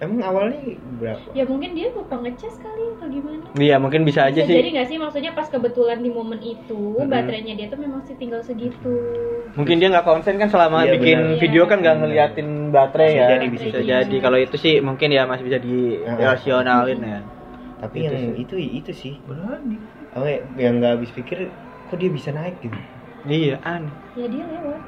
emang 0.01 0.19
awalnya 0.19 0.59
berapa 0.99 1.31
Ya 1.31 1.45
mungkin 1.45 1.71
dia 1.73 1.87
lupa 1.89 2.19
ngecas 2.19 2.59
kali 2.59 2.83
atau 2.91 3.07
gimana 3.07 3.45
Iya, 3.53 3.77
mungkin 3.77 4.03
bisa 4.03 4.27
aja 4.27 4.35
Bisa 4.35 4.49
sih. 4.49 4.57
jadi 4.57 4.69
gak 4.75 4.87
sih 4.89 4.97
maksudnya 4.97 5.31
pas 5.31 5.47
kebetulan 5.47 6.01
di 6.01 6.09
momen 6.09 6.41
itu 6.41 6.97
Mm-mm. 6.97 7.07
Baterainya 7.07 7.53
dia 7.55 7.67
tuh 7.69 7.79
memang 7.79 8.01
sih 8.03 8.17
tinggal 8.17 8.41
segitu 8.41 8.97
Mungkin 9.53 9.77
dia 9.77 9.87
nggak 9.87 10.03
konsen 10.03 10.35
kan 10.35 10.49
selama 10.49 10.83
Iya, 10.83 10.97
bikin 10.97 11.17
benar. 11.23 11.39
video 11.39 11.63
kan 11.69 11.77
nggak 11.79 11.95
Iya. 11.95 12.01
ngeliatin 12.03 12.47
baterai 12.73 13.07
Bisa 13.07 13.21
ya. 13.21 13.27
jadi, 13.29 13.45
bisa 13.47 13.63
bisa 13.63 13.77
jadi. 13.77 13.85
jadi. 14.01 14.15
Kalau 14.19 14.37
itu 14.41 14.55
sih 14.57 14.73
mungkin 14.81 15.09
ya 15.09 15.23
masih 15.23 15.43
bisa 15.45 15.59
dirasionalin 15.61 16.99
ya. 16.99 17.19
tapi 17.77 17.95
Itu 18.01 18.05
yang 18.09 18.15
sih. 18.17 18.33
itu 18.41 18.55
itu 18.57 18.91
sih 18.91 19.13
berani 19.23 19.77
Oh, 20.13 20.25
yang 20.55 20.77
nggak 20.77 20.97
habis 20.97 21.09
pikir 21.09 21.49
kok 21.87 21.97
dia 21.97 22.09
bisa 22.09 22.29
naik 22.29 22.57
gitu 22.59 22.77
Iya, 23.23 23.55
aneh. 23.63 23.93
Ya 24.13 24.25
dia 24.27 24.43
lewat 24.43 24.81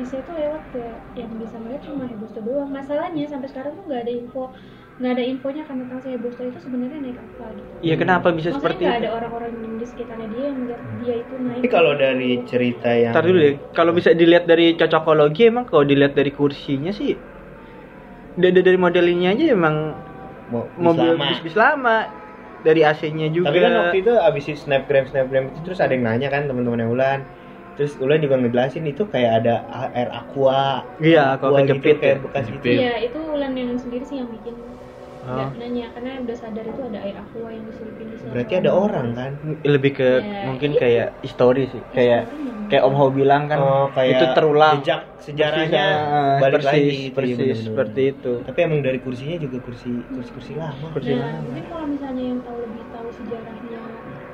Bisa 0.00 0.14
itu 0.22 0.30
lewat 0.34 0.62
ya 0.74 0.92
Yang 1.14 1.30
bisa 1.42 1.56
melihat 1.62 1.82
cuma 1.88 2.04
Hebosto 2.10 2.40
doang 2.42 2.70
Masalahnya 2.70 3.24
sampai 3.30 3.48
sekarang 3.52 3.72
tuh 3.78 3.84
gak 3.90 4.02
ada 4.04 4.12
info 4.12 4.52
nggak 4.94 5.10
ada 5.10 5.24
infonya 5.26 5.62
kan 5.66 5.74
tentang 5.82 5.98
si 6.06 6.08
Hebosto 6.14 6.46
itu 6.46 6.58
sebenarnya 6.62 7.02
naik 7.02 7.18
apa 7.18 7.50
gitu 7.58 7.72
Iya, 7.82 7.94
kenapa 7.98 8.30
bisa 8.30 8.54
Maksudnya 8.54 8.62
seperti 8.62 8.82
nggak 8.86 8.98
ada 9.02 9.10
orang-orang 9.10 9.52
yang 9.58 9.74
di 9.74 9.86
sekitarnya 9.90 10.28
dia 10.30 10.42
yang 10.54 10.58
lihat 10.70 10.82
dia 11.02 11.14
itu 11.18 11.34
naik 11.34 11.58
tapi 11.58 11.68
kalau 11.74 11.92
dari 11.98 12.30
cerita 12.46 12.90
yang 12.94 13.10
Ntar 13.10 13.24
dulu 13.26 13.38
deh, 13.42 13.54
kalau 13.74 13.90
bisa 13.90 14.10
dilihat 14.14 14.44
dari 14.46 14.66
cocokologi 14.78 15.42
emang 15.50 15.66
kalau 15.66 15.82
dilihat 15.82 16.14
dari 16.14 16.30
kursinya 16.30 16.94
sih 16.94 17.10
dari 18.38 18.54
dari 18.54 18.78
modelnya 18.78 19.34
aja 19.34 19.44
emang 19.50 19.76
Mo- 20.46 20.70
bis 20.70 20.78
mobil 20.78 21.10
lama. 21.10 21.26
bis-bis 21.26 21.56
lama 21.58 21.96
dari 22.62 22.80
AC-nya 22.86 23.28
juga. 23.34 23.50
Tapi 23.50 23.58
kan 23.60 23.72
waktu 23.82 23.96
itu 23.98 24.12
abis 24.14 24.44
snapgram 24.62 25.04
snapgram 25.10 25.44
itu 25.50 25.58
terus 25.66 25.78
ada 25.82 25.92
yang 25.92 26.04
nanya 26.06 26.28
kan 26.30 26.46
teman-teman 26.46 26.86
Ulan. 26.86 27.20
Terus 27.76 27.92
Ulan 28.02 28.18
juga 28.24 28.34
ngejelasin 28.40 28.84
itu 28.92 29.02
kayak 29.12 29.32
ada 29.42 29.52
air 29.94 30.08
aqua. 30.18 30.86
Iya, 31.02 31.18
aqua 31.34 31.46
aqua 31.50 31.60
gitu, 31.60 31.66
kejepit 31.66 31.96
kayak 32.02 32.16
ya. 32.18 32.22
bekas 32.24 32.44
gitu. 32.46 32.54
Kejepit. 32.66 32.76
Iya 32.80 32.90
itu 33.06 33.18
Ulan 33.34 33.52
yang 33.60 33.70
sendiri 33.82 34.04
sih 34.08 34.16
yang 34.22 34.30
bikin 34.30 34.54
nggak 35.24 35.48
Oh. 35.48 35.48
nanya 35.56 35.84
karena 35.96 36.20
udah 36.20 36.36
sadar 36.36 36.64
itu 36.68 36.80
ada 36.84 36.98
air 37.00 37.16
aqua 37.16 37.48
yang 37.48 37.64
diselipin 37.64 38.08
di 38.12 38.18
sana 38.20 38.32
Berarti 38.36 38.52
ada 38.60 38.70
orang 38.76 39.06
kan? 39.18 39.30
lebih 39.64 39.90
ke 39.98 40.04
Ya, 40.20 40.44
mungkin 40.46 40.70
itu. 40.76 40.80
kayak 40.84 41.06
histori 41.24 41.60
sih 41.72 41.82
kayak 41.96 42.20
Historinya. 42.28 42.52
kayak 42.68 42.82
Om 42.84 42.94
Ho 43.00 43.06
bilang 43.18 43.42
kan 43.50 43.58
oh, 43.64 43.84
kayak 43.96 44.10
itu 44.20 44.24
terulang 44.36 44.74
jejak 44.84 45.00
sejarahnya 45.26 45.80
Persis, 45.80 46.12
ah, 46.12 46.32
balik 46.44 46.60
persis, 46.60 46.68
lagi 46.68 46.96
itu, 47.08 47.14
persis 47.16 47.36
iya 47.40 47.44
bener-bener. 47.48 47.64
seperti 47.72 48.00
itu 48.12 48.28
Tapi 48.46 48.58
emang 48.68 48.80
dari 48.86 48.98
kursinya 49.04 49.36
juga 49.44 49.56
kursi 49.66 49.88
kursi 50.14 50.30
kursi 50.36 50.52
lama. 50.62 50.86
Kursi 50.92 51.12
nah, 51.16 51.24
lama. 51.24 51.40
mungkin 51.48 51.64
kalau 51.72 51.86
misalnya 51.94 52.22
yang 52.30 52.40
tahu 52.44 52.58
lebih 52.68 52.82
tahu 52.92 53.08
sejarahnya 53.18 53.80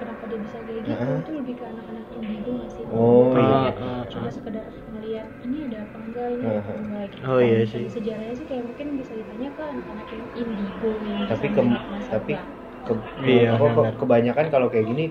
kenapa 0.00 0.22
dia 0.31 0.38
bisa 0.42 0.57
kayak 0.66 0.83
gitu 0.90 0.90
Heeh. 0.90 1.18
itu 1.22 1.31
lebih 1.38 1.55
ke 1.61 1.64
anak-anak 1.72 2.07
indigo 2.11 2.50
nggak 2.59 2.70
sih 2.74 2.79
Oh, 2.90 3.31
iya. 3.38 4.03
cuma 4.11 4.29
sekedar 4.35 4.66
ngeliat 4.90 5.29
ini 5.46 5.57
ada 5.70 5.79
apa 5.87 5.96
enggak 6.03 6.26
ini 6.35 6.42
ada 6.42 6.61
apa 6.66 6.72
enggak 6.74 7.05
gitu 7.14 7.22
Oh, 7.31 7.38
iya 7.38 7.59
sih. 7.62 7.85
sejarahnya 7.87 8.35
sih 8.35 8.46
kayak 8.50 8.64
mungkin 8.66 8.87
bisa 8.98 9.12
ditanya 9.14 9.48
ke 9.55 9.62
anak-anak 9.62 10.07
yang 10.11 10.26
indigo 10.35 10.90
yang 11.07 11.20
Tapi 11.31 11.46
ke- 11.55 11.62
tapi. 12.11 12.33
Ke, 12.81 12.92
Iya, 13.22 13.48
apa, 13.61 13.68
ke- 13.76 13.96
kebanyakan 14.00 14.46
kalau 14.48 14.66
kayak 14.72 14.87
gini 14.88 15.05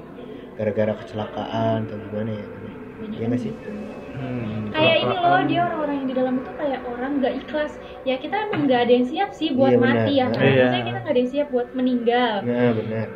gara-gara 0.57 0.93
kecelakaan 0.99 1.77
atau 1.87 1.97
gimana 2.01 2.29
ya? 2.33 2.45
Banyak 2.99 3.15
Iya 3.15 3.25
nggak 3.29 3.39
sih? 3.39 3.53
gitu. 3.55 3.71
Hmm. 4.09 4.73
kayak 4.73 4.95
ini 5.05 5.15
loh 5.21 5.41
dia 5.45 5.59
orang-orang 5.69 5.95
yang 6.01 6.07
di 6.09 6.15
dalam 6.17 6.33
itu 6.41 6.51
kayak 6.57 6.81
orang 6.81 7.11
nggak 7.21 7.33
ikhlas 7.45 7.71
ya 8.03 8.17
kita 8.17 8.35
emang 8.49 8.65
nggak 8.65 8.81
ada 8.83 8.93
yang 8.97 9.07
siap 9.07 9.29
sih 9.37 9.49
buat 9.53 9.71
Iya, 9.71 9.79
benar. 9.79 9.95
mati 9.95 10.11
ya 10.17 10.25
kan 10.33 10.39
Iya. 10.41 10.49
maksudnya 10.49 10.81
kita 10.89 10.97
nggak 10.99 11.13
ada 11.13 11.21
yang 11.23 11.31
siap 11.33 11.47
buat 11.53 11.67
meninggal 11.77 12.33
Nah, 12.43 12.69
benar. 12.73 13.07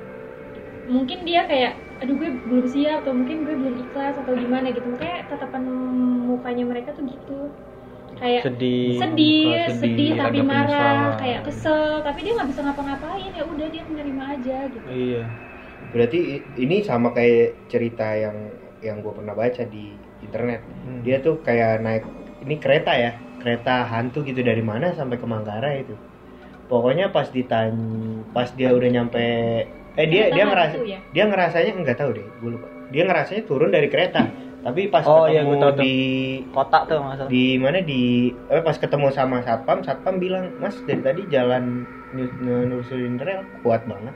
mungkin 0.85 1.19
dia 1.27 1.41
kayak 1.49 1.71
aduh 2.03 2.15
gue 2.19 2.29
belum 2.43 2.67
siap 2.67 3.07
atau 3.07 3.13
mungkin 3.15 3.47
gue 3.47 3.55
belum 3.55 3.75
ikhlas 3.79 4.15
atau 4.19 4.35
gimana 4.35 4.75
gitu 4.75 4.83
makanya 4.91 5.23
tatapan 5.31 5.63
mukanya 6.27 6.63
mereka 6.67 6.89
tuh 6.91 7.07
gitu 7.07 7.39
kayak 8.19 8.43
sedih 8.45 8.99
sedih, 8.99 9.45
Sedih, 9.73 9.79
sedih, 9.81 10.09
tapi 10.19 10.39
marah, 10.45 10.67
penyesalan. 10.69 11.17
kayak 11.17 11.39
kesel, 11.47 11.83
tapi 12.05 12.19
dia 12.21 12.31
nggak 12.37 12.49
bisa 12.51 12.61
ngapa-ngapain 12.61 13.31
ya 13.33 13.43
udah 13.47 13.67
dia 13.73 13.83
menerima 13.89 14.23
aja 14.37 14.57
gitu. 14.69 14.87
iya 14.87 15.23
Berarti 15.93 16.19
ini 16.55 16.81
sama 16.81 17.13
kayak 17.13 17.69
cerita 17.69 18.07
yang 18.15 18.37
yang 18.81 18.97
gue 19.03 19.13
pernah 19.13 19.35
baca 19.35 19.63
di 19.67 19.93
internet. 20.19 20.61
Hmm. 20.83 21.01
Dia 21.05 21.21
tuh 21.21 21.39
kayak 21.43 21.83
naik 21.85 22.03
ini 22.43 22.55
kereta 22.59 22.91
ya, 22.95 23.11
kereta 23.39 23.85
hantu 23.87 24.23
gitu 24.25 24.41
dari 24.41 24.63
mana 24.63 24.91
sampai 24.95 25.19
ke 25.21 25.27
Manggarai 25.27 25.83
itu. 25.85 25.95
Pokoknya 26.71 27.11
pas 27.13 27.27
ditanya, 27.29 28.23
pas 28.33 28.49
dia 28.55 28.73
udah 28.73 28.89
nyampe, 28.89 29.25
eh 29.93 30.05
dia 30.09 30.33
dia 30.33 30.43
ngerasa 30.43 30.75
ya? 30.81 30.99
dia 31.13 31.23
ngerasanya 31.29 31.71
nggak 31.77 31.97
tahu 31.97 32.09
deh, 32.17 32.25
gue 32.25 32.49
lupa. 32.57 32.67
Dia 32.89 33.03
ngerasanya 33.05 33.43
turun 33.45 33.69
dari 33.69 33.87
kereta, 33.89 34.25
tapi 34.63 34.87
pas 34.87 35.03
Oh, 35.05 35.25
iya, 35.27 35.43
ketemu 35.43 35.59
tuh. 35.59 35.71
di 35.81 35.95
kotak 36.49 36.81
tuh 36.87 36.97
nggak 37.03 37.15
salah 37.19 37.29
di 37.29 37.45
mana 37.59 37.77
di 37.83 38.01
eh, 38.47 38.61
pas 38.63 38.77
ketemu 38.79 39.07
sama 39.11 39.43
satpam 39.43 39.83
satpam 39.83 40.17
bilang 40.17 40.55
mas 40.57 40.77
dari 40.87 41.01
tadi 41.03 41.21
jalan 41.27 41.83
nelusurin 42.39 43.17
rel 43.17 43.43
kuat 43.61 43.83
banget 43.85 44.15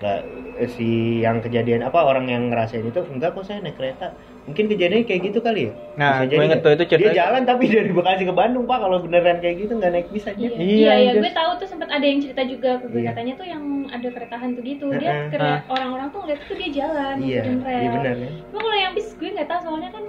nggak 0.00 0.20
eh, 0.58 0.68
si 0.68 1.20
yang 1.22 1.40
kejadian 1.40 1.84
apa 1.84 2.00
orang 2.02 2.28
yang 2.28 2.48
ngerasain 2.50 2.84
itu 2.84 3.00
enggak 3.08 3.32
kok 3.36 3.46
saya 3.46 3.60
naik 3.62 3.76
kereta 3.76 4.12
mungkin 4.42 4.64
kejadiannya 4.66 5.04
kayak 5.04 5.22
gitu 5.26 5.38
kali 5.38 5.60
ya 5.62 5.72
Nah, 5.92 6.12
Bisa 6.18 6.32
gue 6.32 6.36
inget 6.40 6.48
nggak? 6.50 6.64
tuh 6.64 6.70
itu 6.70 6.80
dia 6.80 6.90
cerita- 6.90 7.16
jalan 7.18 7.42
tapi 7.44 7.64
dari 7.76 7.90
Bekasi 7.90 8.22
ke 8.22 8.32
Bandung 8.32 8.64
pak 8.64 8.78
kalau 8.78 8.98
beneran 8.98 9.36
kayak 9.38 9.56
gitu 9.58 9.72
nggak 9.74 9.90
naik 9.90 10.08
bis 10.08 10.24
aja 10.24 10.38
Iya, 10.38 10.48
Iya, 10.50 10.64
iya, 10.64 10.92
ya, 10.96 11.10
guys. 11.10 11.20
gue 11.20 11.32
tahu 11.34 11.50
tuh 11.56 11.68
sempat 11.68 11.88
ada 11.88 12.02
yang 12.02 12.18
cerita 12.18 12.42
juga 12.42 12.70
ke 12.76 12.86
gue 12.86 13.00
Iya. 13.00 13.08
katanya 13.10 13.32
tuh 13.34 13.46
yang 13.46 13.62
ada 13.86 14.08
kereta 14.08 14.36
hantu 14.36 14.60
gitu. 14.62 14.86
Dia 14.92 15.28
kira 15.28 15.66
orang-orang 15.66 16.08
tuh 16.08 16.18
ngeliat 16.20 16.40
tuh 16.42 16.56
dia 16.56 16.70
jalan, 16.74 17.16
iya 17.20 17.40
rel. 17.42 17.60
iya 17.60 17.90
benar 17.90 18.14
kan 18.16 18.32
Cuma 18.46 18.60
kalau 18.60 18.78
yang 18.78 18.92
bis 18.94 19.08
gue 19.12 19.28
nggak 19.30 19.46
tahu 19.46 19.60
soalnya 19.60 19.90
kan 19.90 20.04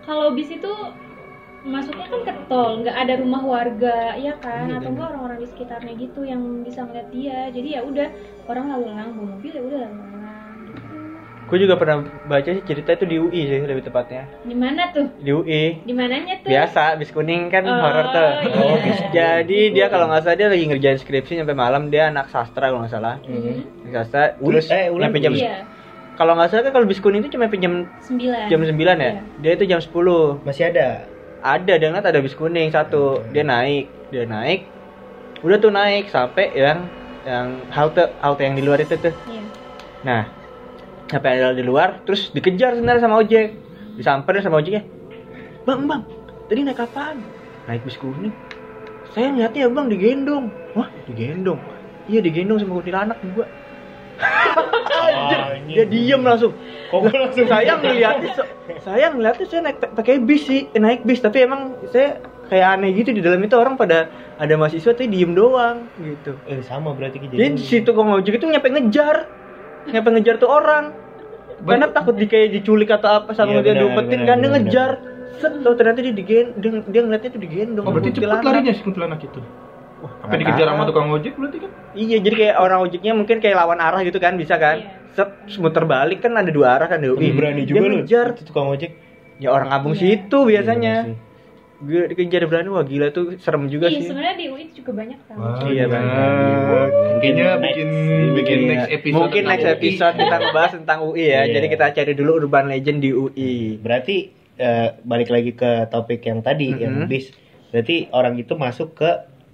kalau 0.00 0.26
bis 0.32 0.48
itu 0.48 0.72
masuknya 1.60 2.06
kan 2.08 2.20
ke 2.24 2.32
tol, 2.46 2.80
nggak 2.80 2.96
ada 2.96 3.14
rumah 3.16 3.42
warga, 3.44 4.16
ya 4.16 4.32
kan? 4.34 4.64
Iya, 4.64 4.74
Atau 4.74 4.80
bener. 4.80 4.90
enggak 4.90 5.06
orang-orang 5.10 5.38
di 5.38 5.48
sekitarnya 5.48 5.92
gitu 5.94 6.20
yang 6.22 6.42
bisa 6.64 6.80
ngeliat 6.82 7.08
dia. 7.10 7.38
Jadi 7.50 7.68
ya 7.70 7.80
udah 7.82 8.08
orang 8.46 8.64
lalu 8.66 8.84
lalang 8.88 9.10
bawa 9.12 9.26
mobil 9.30 9.52
ya 9.52 9.60
udah 9.60 9.78
lalu 9.78 9.96
lalang 10.00 10.08
gitu. 10.08 10.29
Gue 11.50 11.58
juga 11.58 11.74
pernah 11.74 11.98
baca 12.24 12.46
sih 12.46 12.62
cerita 12.62 12.94
itu 12.94 13.04
di 13.04 13.16
UI 13.16 13.40
sih 13.44 13.58
lebih 13.60 13.82
tepatnya 13.82 14.30
Di 14.40 14.54
mana 14.54 14.88
tuh? 14.88 15.10
di 15.16 15.30
UI 15.30 15.82
Di 15.82 15.90
mananya 15.90 16.38
tuh? 16.38 16.46
biasa 16.46 16.94
bis 16.94 17.10
kuning 17.10 17.46
kan 17.46 17.62
Oh, 17.62 17.74
horor 17.74 18.06
tuh 18.08 18.30
iya. 18.40 18.54
Oh, 18.56 18.78
bis 18.78 19.00
jadi 19.10 19.60
dia 19.68 19.86
kalau 19.86 20.06
nggak 20.06 20.22
salah 20.22 20.36
dia 20.36 20.46
lagi 20.46 20.64
ngerjain 20.64 20.96
skripsi 20.96 21.36
sampai 21.36 21.52
malam 21.52 21.88
dia 21.88 22.06
anak 22.06 22.26
sastra 22.28 22.70
kalau 22.70 22.80
nggak 22.80 22.92
salah 22.92 23.18
Hmm. 23.20 23.66
Anak 23.84 24.06
sastra 24.06 24.22
terus 24.36 24.66
eh, 24.68 24.86
nyampe 24.88 25.18
jam 25.18 25.34
Iya, 25.34 25.66
kalau 26.14 26.32
nggak 26.32 26.48
salah 26.48 26.62
kan 26.62 26.72
kalau 26.72 26.86
bis 26.86 26.98
kuning 26.98 27.20
itu 27.20 27.34
cuma 27.34 27.50
jam 27.50 27.74
sembilan. 27.98 28.46
jam 28.46 28.60
9 28.60 28.70
ya 28.70 28.94
Iya. 28.94 29.10
dia 29.36 29.52
itu 29.52 29.64
jam 29.66 29.80
10 29.80 29.90
masih 30.40 30.64
ada 30.66 30.88
ada 31.40 31.72
dia 31.72 31.88
ngeliat 31.88 32.06
ada 32.06 32.20
bis 32.20 32.32
kuning 32.32 32.68
satu 32.68 33.18
Hmm. 33.18 33.32
dia 33.32 33.42
naik 33.42 33.84
dia 34.08 34.22
naik 34.24 34.70
udah 35.40 35.56
tuh 35.56 35.70
naik 35.70 36.06
sampai 36.06 36.52
yang 36.52 36.86
yang 37.20 37.46
halte 37.68 38.06
halte 38.18 38.42
yang 38.42 38.54
di 38.54 38.62
luar 38.62 38.78
itu 38.78 38.94
tuh 38.94 39.10
Iya. 39.26 39.42
nah 40.00 40.22
sampai 41.10 41.42
ada 41.42 41.50
di 41.50 41.66
luar 41.66 42.06
terus 42.06 42.30
dikejar 42.30 42.78
sebenarnya 42.78 43.02
sama 43.02 43.18
ojek. 43.18 43.58
Disamperin 43.98 44.40
sama 44.46 44.62
ojeknya 44.62 44.86
bang 45.64 45.80
bang 45.84 46.02
tadi 46.48 46.60
naik 46.64 46.82
apaan? 46.82 47.16
Naik 47.68 47.84
bis 47.84 47.96
kuning. 48.00 48.32
Saya 49.10 49.34
ngeliatnya 49.34 49.66
ya 49.66 49.68
bang 49.68 49.86
digendong 49.90 50.44
wah 50.72 50.88
digendong 51.10 51.60
iya 52.06 52.20
digendong 52.24 52.58
sama 52.62 52.80
kuntilanak 52.80 53.18
juga. 53.22 53.46
Anjing. 55.00 55.64
dia 55.72 55.84
diem 55.88 56.20
langsung. 56.20 56.52
Kok 56.92 56.98
gua 57.08 57.16
langsung 57.28 57.46
saya 57.52 57.72
ngeliatnya 57.80 58.30
saya 58.84 59.06
ngeliatnya 59.12 59.46
saya 59.48 59.60
naik 59.64 59.78
pakai 59.96 60.20
bis 60.20 60.42
sih 60.44 60.68
eh, 60.70 60.80
naik 60.80 61.06
bis. 61.06 61.24
Tapi 61.24 61.46
emang 61.46 61.76
saya 61.88 62.20
kayak 62.50 62.78
aneh 62.78 62.90
gitu 62.98 63.14
di 63.14 63.22
dalam 63.22 63.40
itu 63.40 63.56
orang 63.56 63.78
pada 63.78 64.10
ada 64.36 64.54
mahasiswa 64.58 64.92
tapi 64.92 65.08
diem 65.08 65.32
doang 65.32 65.88
gitu. 66.02 66.36
Eh 66.50 66.60
sama 66.66 66.92
berarti 66.92 67.22
jadi 67.22 67.32
kejadian 67.32 67.54
di 67.56 67.64
situ 67.64 67.88
kok 67.94 68.04
ngojek 68.04 68.36
itu 68.36 68.46
nyampe 68.50 68.68
ngejar 68.68 69.16
nyampe 69.86 70.08
ngejar 70.10 70.36
tuh 70.36 70.50
orang 70.50 70.92
karena 71.60 71.86
takut 71.88 72.14
di 72.14 72.24
kayak 72.24 72.52
diculik 72.52 72.88
atau 72.88 73.10
apa 73.14 73.32
sama 73.32 73.52
Iya, 73.54 73.60
dia 73.62 73.74
diumpetin 73.78 74.20
kan 74.22 74.36
dia 74.38 74.50
ngejar 74.50 74.90
set 75.36 75.54
tuh 75.56 75.72
ternyata 75.72 76.00
dia 76.00 76.12
digen 76.12 76.46
dia, 76.56 76.70
dia 76.82 77.00
ngeliatnya 77.00 77.30
tuh 77.30 77.40
digendong 77.40 77.84
Oh, 77.84 77.92
berarti 77.92 78.10
kuntilanak. 78.10 78.44
larinya 78.44 78.72
si 78.72 78.82
kuntilanak 78.82 79.20
itu. 79.20 79.40
Wah, 80.00 80.12
apa 80.24 80.32
dikejar 80.34 80.66
sama 80.66 80.82
tukang 80.84 81.08
ojek 81.10 81.36
berarti 81.36 81.58
kan? 81.60 81.70
iya 81.92 82.16
jadi 82.16 82.34
kayak 82.34 82.56
orang 82.56 82.78
ojeknya 82.80 83.12
mungkin 83.12 83.36
kayak 83.38 83.52
lawan 83.54 83.76
arah 83.78 84.00
gitu 84.00 84.16
kan 84.16 84.34
bisa 84.34 84.56
kan 84.56 84.80
Iya. 84.80 85.12
set 85.12 85.28
muter 85.56 85.84
balik 85.84 86.20
kan 86.20 86.32
ada 86.32 86.48
dua 86.48 86.72
arah 86.74 86.88
kan. 86.88 87.00
Ih, 87.00 87.32
berani 87.32 87.62
dia 87.62 87.68
juga 87.68 87.80
lu 87.82 87.96
ngejar 87.98 88.26
tukang 88.38 88.68
ojek 88.68 88.96
ya 89.36 89.48
orang 89.50 89.68
abung 89.68 89.92
Iya. 89.92 90.00
situ 90.24 90.38
biasanya 90.46 90.94
Iya. 91.04 91.16
Gue 91.80 92.02
dikejar 92.08 92.44
berani 92.44 92.68
wah 92.68 92.82
gila 92.82 93.08
tuh 93.08 93.34
serem 93.36 93.64
juga 93.66 93.88
Iya, 93.88 93.96
sih 93.96 94.06
sebenarnya 94.06 94.36
di 94.36 94.46
UI 94.46 94.64
juga 94.70 94.90
banyak 94.92 95.18
tau. 95.24 95.36
Iya, 95.64 95.84
banyak. 95.86 96.88
Kayaknya 97.18 97.44
Next. 97.46 97.62
bikin 97.64 97.88
bikin 98.34 98.58
Iya. 98.58 98.68
next 98.70 98.88
episode. 98.90 99.16
mungkin 99.18 99.42
next 99.46 99.64
UI. 99.64 99.74
episode 99.74 100.14
kita 100.14 100.36
ngebahas 100.36 100.72
tentang 100.74 100.98
UI 101.02 101.24
ya 101.26 101.40
Iya. 101.40 101.52
jadi 101.52 101.66
kita 101.68 101.84
cari 101.92 102.12
dulu 102.12 102.30
urban 102.38 102.66
legend 102.66 102.98
di 102.98 103.10
UI 103.10 103.52
Berarti 103.76 104.16
eh, 104.54 104.88
balik 105.00 105.28
lagi 105.28 105.52
ke 105.52 105.88
topik 105.88 106.20
yang 106.22 106.40
tadi 106.40 106.68
yang 106.74 106.92
Mhm. 106.94 107.08
bis. 107.08 107.32
Berarti 107.70 107.96
orang 108.10 108.36
itu 108.36 108.52
masuk 108.54 108.92
ke 108.92 109.10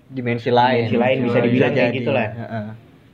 dimensi 0.08 0.50
lain 0.50 0.86
Dimensi 0.86 0.98
lain 0.98 1.16
bisa 1.22 1.38
dibilang 1.38 1.72
kayak 1.72 1.88
jadi. 1.88 1.96
gitu 1.96 2.10
lah. 2.10 2.28
Heeh. 2.28 2.66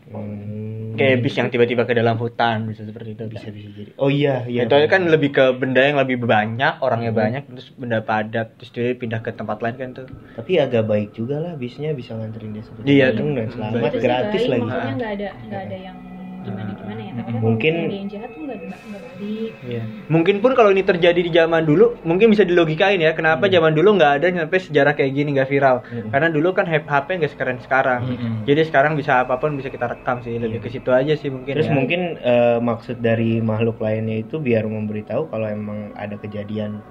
hmm, 0.09 0.72
kayak 0.95 1.17
bis 1.25 1.35
yang 1.39 1.49
tiba-tiba 1.49 1.83
ke 1.89 1.95
dalam 1.97 2.17
hutan 2.21 2.69
bisa 2.69 2.83
seperti 2.85 3.17
itu. 3.17 3.25
Bisa 3.29 3.49
bisa 3.49 3.69
jadi. 3.73 3.91
Oh 3.97 4.11
iya 4.13 4.45
iya. 4.47 4.69
itu 4.69 4.75
kan 4.91 5.09
lebih 5.09 5.31
ke 5.33 5.45
benda 5.57 5.83
yang 5.83 5.99
lebih 5.99 6.21
banyak 6.23 6.79
orangnya 6.85 7.13
banyak 7.13 7.43
terus 7.49 7.69
benda 7.75 8.05
padat 8.05 8.57
terus 8.61 8.71
dia 8.71 8.93
pindah 8.95 9.21
ke 9.25 9.33
tempat 9.33 9.59
lain 9.65 9.77
kan 9.79 9.91
tuh. 9.93 10.07
Tapi 10.37 10.61
agak 10.61 10.85
baik 10.87 11.17
juga 11.17 11.41
lah 11.41 11.53
bisnya 11.57 11.97
bisa 11.97 12.15
nganterin 12.15 12.55
dia 12.55 12.65
seperti 12.65 12.87
Iya, 12.89 13.07
itu. 13.13 13.23
dan 13.23 13.47
Itu 13.49 13.55
selamat 13.57 13.93
gratis 13.99 14.41
baik, 14.41 14.51
lagi. 14.51 14.63
Maksudnya 14.63 14.95
nggak 14.95 15.13
ada 15.17 15.29
nggak 15.49 15.63
ada 15.67 15.77
yang 15.77 15.97
gimana 16.43 16.71
gimana 16.73 17.01
ya. 17.01 17.13
Tapi 17.13 17.29
kan 17.29 17.41
Mungkin- 17.41 17.75
kalau 17.75 17.87
ada 17.87 17.97
yang 17.97 18.09
jahat 18.09 18.31
tuh 18.31 18.43
nggak 18.43 18.59
nggak 18.61 18.81
baik. 19.13 19.53
Iya. 19.63 19.83
Mungkin 20.07 20.37
pun 20.39 20.53
kalau 20.53 20.71
ini 20.71 20.83
terjadi 20.83 21.21
di 21.21 21.31
zaman 21.31 21.63
dulu, 21.63 21.85
mungkin 22.03 22.27
bisa 22.29 22.43
dilogikain 22.43 22.99
ya. 22.99 23.13
Kenapa 23.13 23.45
Hmm. 23.45 23.53
zaman 23.53 23.73
dulu 23.73 23.89
nggak 23.95 24.13
ada 24.15 24.27
sampai 24.29 24.59
sejarah 24.59 24.93
kayak 24.93 25.13
gini 25.13 25.29
nggak 25.33 25.49
viral? 25.49 25.77
Hmm. 25.83 26.09
Karena 26.09 26.29
dulu 26.29 26.49
kan 26.51 26.67
HP 26.67 27.09
nggak 27.15 27.33
sekeren 27.33 27.59
sekarang. 27.59 28.01
Hmm. 28.09 28.43
Jadi 28.43 28.61
sekarang 28.65 28.93
bisa 28.95 29.21
apa 29.21 29.37
pun 29.37 29.55
bisa 29.55 29.69
kita 29.69 29.87
rekam 29.87 30.21
sih. 30.21 30.35
Lebih 30.35 30.59
Iya. 30.59 30.65
ke 30.65 30.71
situ 30.71 30.91
aja 30.91 31.15
sih 31.15 31.29
mungkin. 31.29 31.53
Terus 31.55 31.69
ya. 31.69 31.75
mungkin 31.75 32.01
eh, 32.19 32.59
maksud 32.59 32.99
dari 32.99 33.39
makhluk 33.39 33.79
lainnya 33.79 34.19
itu 34.19 34.37
biar 34.37 34.65
memberitahu 34.65 35.29
kalau 35.29 35.47
emang 35.47 35.95
ada 35.95 36.15
kejadian 36.17 36.83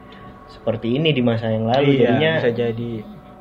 seperti 0.48 0.96
ini 0.96 1.12
di 1.12 1.22
masa 1.22 1.48
yang 1.48 1.64
lalu. 1.64 1.96
iya, 1.96 2.12
Jadinya 2.12 2.32
bisa 2.38 2.52
jadi 2.54 2.92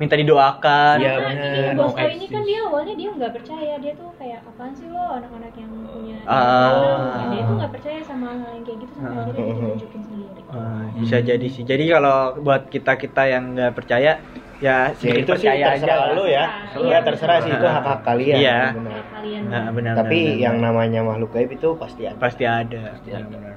minta 0.01 0.17
didoakan. 0.17 0.97
Iya, 0.97 1.13
bener. 1.21 1.53
ini 1.53 1.77
No 1.77 1.83
Bosco 1.85 2.01
ini 2.01 2.27
kan 2.27 2.43
dia 2.43 2.61
awalnya 2.65 2.95
dia 2.97 3.11
nggak 3.13 3.33
percaya 3.37 3.75
dia 3.77 3.93
tuh 3.93 4.09
kayak 4.17 4.41
apaan 4.43 4.73
sih 4.73 4.89
lo 4.89 5.05
anak-anak 5.13 5.53
yang 5.55 5.71
punya 5.87 6.17
Ah. 6.25 7.29
dia 7.29 7.43
tuh 7.45 7.55
nggak 7.55 7.73
percaya 7.77 7.99
sama 8.01 8.27
hal 8.33 8.51
yang 8.51 8.65
kayak 8.65 8.79
gitu 8.81 8.93
sampai 8.97 9.13
Ah. 9.13 9.21
akhirnya 9.23 9.45
dia 9.45 9.57
tunjukin 9.61 10.01
sendiri. 10.03 10.41
Ah, 10.49 10.83
bisa 10.97 11.17
jadi 11.21 11.47
sih. 11.47 11.63
Jadi 11.63 11.85
kalau 11.87 12.17
buat 12.41 12.63
kita 12.67 12.93
kita 12.97 13.23
yang 13.29 13.45
nggak 13.53 13.73
percaya, 13.73 14.13
ya 14.59 14.89
ya 14.89 14.97
sedikit 14.97 15.21
itu 15.23 15.33
sih 15.37 15.47
percaya 15.47 15.61
aja. 15.61 15.71
terserah 15.77 15.97
lah. 16.01 16.09
lu 16.11 16.25
ya. 16.25 16.45
Iya. 16.75 16.89
Ya 16.91 16.99
terserah 17.05 17.39
sih 17.41 17.53
itu 17.53 17.67
Ah. 17.67 17.73
hak 17.75 17.85
hak 17.87 18.01
kalian. 18.03 18.37
Iya. 18.41 18.59
benar. 18.73 19.01
Nah, 19.47 19.65
benar. 19.71 19.93
Tapi 20.01 20.19
benar, 20.19 20.41
yang 20.41 20.57
benar. 20.57 20.73
namanya 20.73 21.01
makhluk 21.05 21.31
gaib 21.31 21.51
itu 21.51 21.69
pasti 21.77 22.03
ada. 22.05 22.17
pasti 22.17 22.43
ada. 22.43 22.81
ada. 22.97 23.05
benar-benar. 23.05 23.55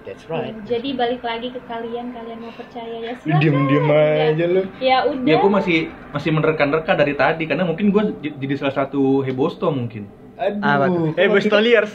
That's 0.00 0.24
right. 0.26 0.56
Jadi 0.64 0.96
balik 0.96 1.20
lagi 1.20 1.52
ke 1.52 1.60
kalian, 1.68 2.10
kalian 2.10 2.40
mau 2.40 2.52
percaya 2.52 2.96
ya 3.04 3.12
Lu 3.20 3.34
diem-diem 3.36 3.88
aja 3.88 4.44
lu. 4.48 4.62
Ya 4.80 5.04
udah. 5.04 5.28
Ya 5.28 5.36
gue 5.36 5.50
masih 5.52 5.78
masih 6.10 6.30
menerka-nerka 6.32 6.92
dari 6.96 7.14
tadi 7.14 7.44
karena 7.44 7.68
mungkin 7.68 7.92
gue 7.92 8.02
jadi 8.18 8.54
salah 8.56 8.74
satu 8.74 9.20
hebosto 9.20 9.68
mungkin. 9.68 10.08
Aduh. 10.40 11.12
Eh, 11.14 11.28
Bustoliers. 11.28 11.92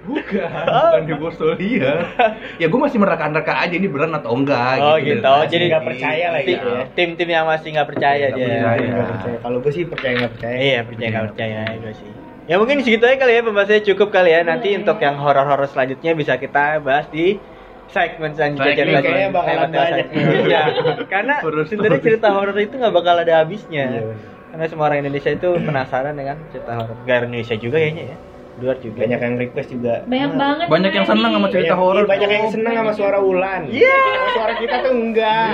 Bukan, 0.00 0.48
bukan 0.48 1.02
hebosto 1.06 1.44
dia. 1.60 2.08
Ya 2.56 2.66
gue 2.66 2.80
masih 2.80 2.96
menerka-nerka 2.96 3.52
aja 3.52 3.74
ini 3.76 3.84
beneran 3.84 4.16
atau 4.16 4.32
enggak 4.32 4.80
Oh 4.80 4.96
gitu. 4.96 5.20
gitu. 5.20 5.28
Oh, 5.28 5.44
jadi 5.44 5.64
nggak 5.68 5.84
percaya 5.84 6.26
lah 6.32 6.40
tim- 6.40 6.50
gitu 6.56 6.68
ya. 6.72 6.84
Tim-tim 6.96 7.28
yang 7.28 7.44
masih 7.44 7.68
nggak 7.76 7.88
percaya 7.92 8.24
aja. 8.26 8.40
percaya. 8.40 8.80
Nggak 8.80 9.08
percaya. 9.12 9.36
Kalau 9.44 9.58
gue 9.60 9.72
sih 9.76 9.84
percaya 9.84 10.12
nggak 10.16 10.32
percaya. 10.32 10.56
Iya, 10.56 10.80
percaya 10.88 11.08
nggak 11.12 11.26
percaya 11.30 11.60
gue 11.76 11.92
sih. 11.94 12.10
Ya 12.50 12.58
mungkin 12.58 12.82
segitu 12.82 13.06
aja 13.06 13.14
kali 13.14 13.38
ya 13.38 13.46
pembahasannya 13.46 13.82
cukup 13.86 14.10
kali 14.10 14.34
ya. 14.34 14.42
Nanti 14.42 14.74
Boleh. 14.74 14.80
untuk 14.82 14.98
yang 14.98 15.16
horor-horor 15.22 15.70
selanjutnya 15.70 16.18
bisa 16.18 16.34
kita 16.34 16.82
bahas 16.82 17.06
di 17.06 17.38
segmen 17.86 18.34
selanjutnya. 18.34 18.74
Segmen 18.74 18.90
Lagi- 18.90 19.06
kayaknya. 19.06 20.04
Iya. 20.50 20.62
Karena 21.06 21.34
sebenarnya 21.38 22.02
cerita 22.02 22.28
horor 22.34 22.58
itu 22.58 22.74
nggak 22.74 22.90
bakal 22.90 23.14
ada 23.22 23.46
habisnya. 23.46 23.84
Iya, 23.86 24.02
bener. 24.02 24.18
Karena 24.50 24.64
semua 24.66 24.84
orang 24.90 24.98
Indonesia 25.06 25.30
itu 25.30 25.48
penasaran 25.62 26.14
dengan 26.18 26.36
cerita 26.50 26.72
horor. 26.74 26.96
Gak 27.06 27.16
Indonesia 27.22 27.54
juga 27.54 27.76
kayaknya 27.78 28.04
ya. 28.10 28.16
Luar 28.58 28.76
juga. 28.82 28.98
Banyak 28.98 29.20
yang 29.22 29.34
request 29.38 29.68
juga. 29.70 29.94
banyak 30.04 30.30
banget. 30.34 30.66
Banyak 30.66 30.92
yang 30.92 31.06
senang 31.06 31.30
sama 31.30 31.46
cerita 31.48 31.64
Banyak, 31.70 31.78
horor. 31.78 32.02
iya, 32.02 32.10
banyak 32.10 32.30
yang 32.34 32.46
seneng 32.50 32.74
sama 32.74 32.92
suara 32.98 33.18
Ulan. 33.22 33.60
Iya. 33.70 34.00
Suara 34.34 34.52
kita 34.58 34.76
tuh 34.82 34.92
enggak. 34.98 35.50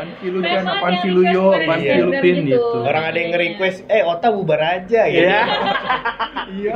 Apaan 0.00 0.16
sih 0.16 0.28
lu 0.32 0.40
Banyak 0.40 0.48
Jan? 0.50 0.64
banget 0.64 0.80
Apaan 0.80 0.92
yang 0.92 1.02
sih 1.02 1.10
lu 1.12 1.20
yo? 1.20 1.44
request 1.44 1.60
Apaan 1.60 1.78
dari 1.78 1.84
sih 1.84 2.00
lu 2.00 2.08
Instagram 2.08 2.22
pin 2.24 2.36
gitu. 2.40 2.48
gitu? 2.48 2.78
Orang 2.80 3.02
ada 3.04 3.18
yang 3.20 3.30
nge-request, 3.30 3.78
eh 3.86 4.02
Ota 4.02 4.28
bubar 4.32 4.60
aja 4.62 5.00
gitu. 5.06 5.20
Iya. 5.20 5.40
Iya. 6.50 6.74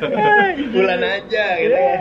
Ulan 0.80 1.02
aja 1.02 1.44
gitu 1.60 1.76
ya. 1.76 1.96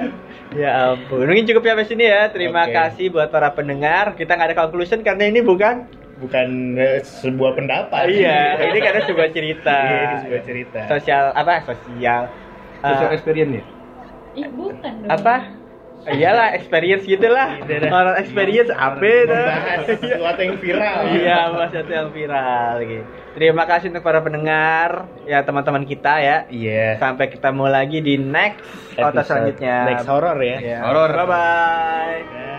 Ya 0.53 0.69
ampun. 0.87 1.25
Mungkin 1.25 1.43
cukup 1.43 1.61
ya 1.61 1.73
sampai 1.73 1.87
sini 1.89 2.05
ya. 2.05 2.21
Terima 2.29 2.63
Oke. 2.63 2.71
kasih 2.71 3.05
buat 3.09 3.27
para 3.27 3.51
pendengar. 3.51 4.13
Kita 4.13 4.31
nggak 4.31 4.53
ada 4.53 4.57
conclusion 4.57 5.01
karena 5.01 5.27
ini 5.27 5.41
bukan 5.41 5.89
Bukan 6.13 6.77
eh, 6.77 7.01
sebuah 7.03 7.57
pendapat. 7.57 8.07
iya, 8.07 8.55
ini 8.71 8.79
karena 8.79 9.01
sebuah 9.03 9.33
cerita. 9.33 9.75
Iya, 9.75 9.99
ini 9.99 10.15
sebuah 10.23 10.41
cerita. 10.45 10.79
Sosial 10.87 11.25
apa? 11.33 11.53
Sosial. 11.65 12.21
Eh, 12.79 12.87
Social 12.87 13.11
experience 13.11 13.51
ya? 13.51 13.63
Ih, 14.33 14.47
bukan 14.47 14.93
dong. 15.03 15.09
apa? 15.11 15.35
Iyalah, 16.03 16.55
experience 16.59 17.07
gitulah. 17.07 17.63
Iya 17.63 17.87
dah. 17.87 17.89
Orang 17.91 18.15
experience 18.19 18.71
apa 18.73 19.09
dah? 19.29 19.45
Sesuatu 20.03 20.39
yang 20.43 20.57
viral. 20.59 20.99
Iya, 21.15 21.37
sesuatu 21.71 21.91
yang 21.91 22.09
viral 22.11 22.73
gitu. 22.83 23.05
Terima 23.33 23.63
kasih 23.65 23.89
untuk 23.89 24.05
para 24.05 24.21
pendengar, 24.21 25.09
ya 25.25 25.41
teman-teman 25.41 25.89
kita 25.89 26.21
ya. 26.21 26.37
Iya. 26.53 27.01
Sampai 27.01 27.33
ketemu 27.33 27.65
lagi 27.65 27.97
di 28.03 28.21
next 28.21 28.61
kota 28.93 29.09
Episode 29.09 29.25
selanjutnya. 29.25 29.77
Next 29.89 30.05
horror 30.05 30.37
ya. 30.43 30.57
Horor. 30.85 31.09
Bye 31.17 31.25
bye. 31.25 32.52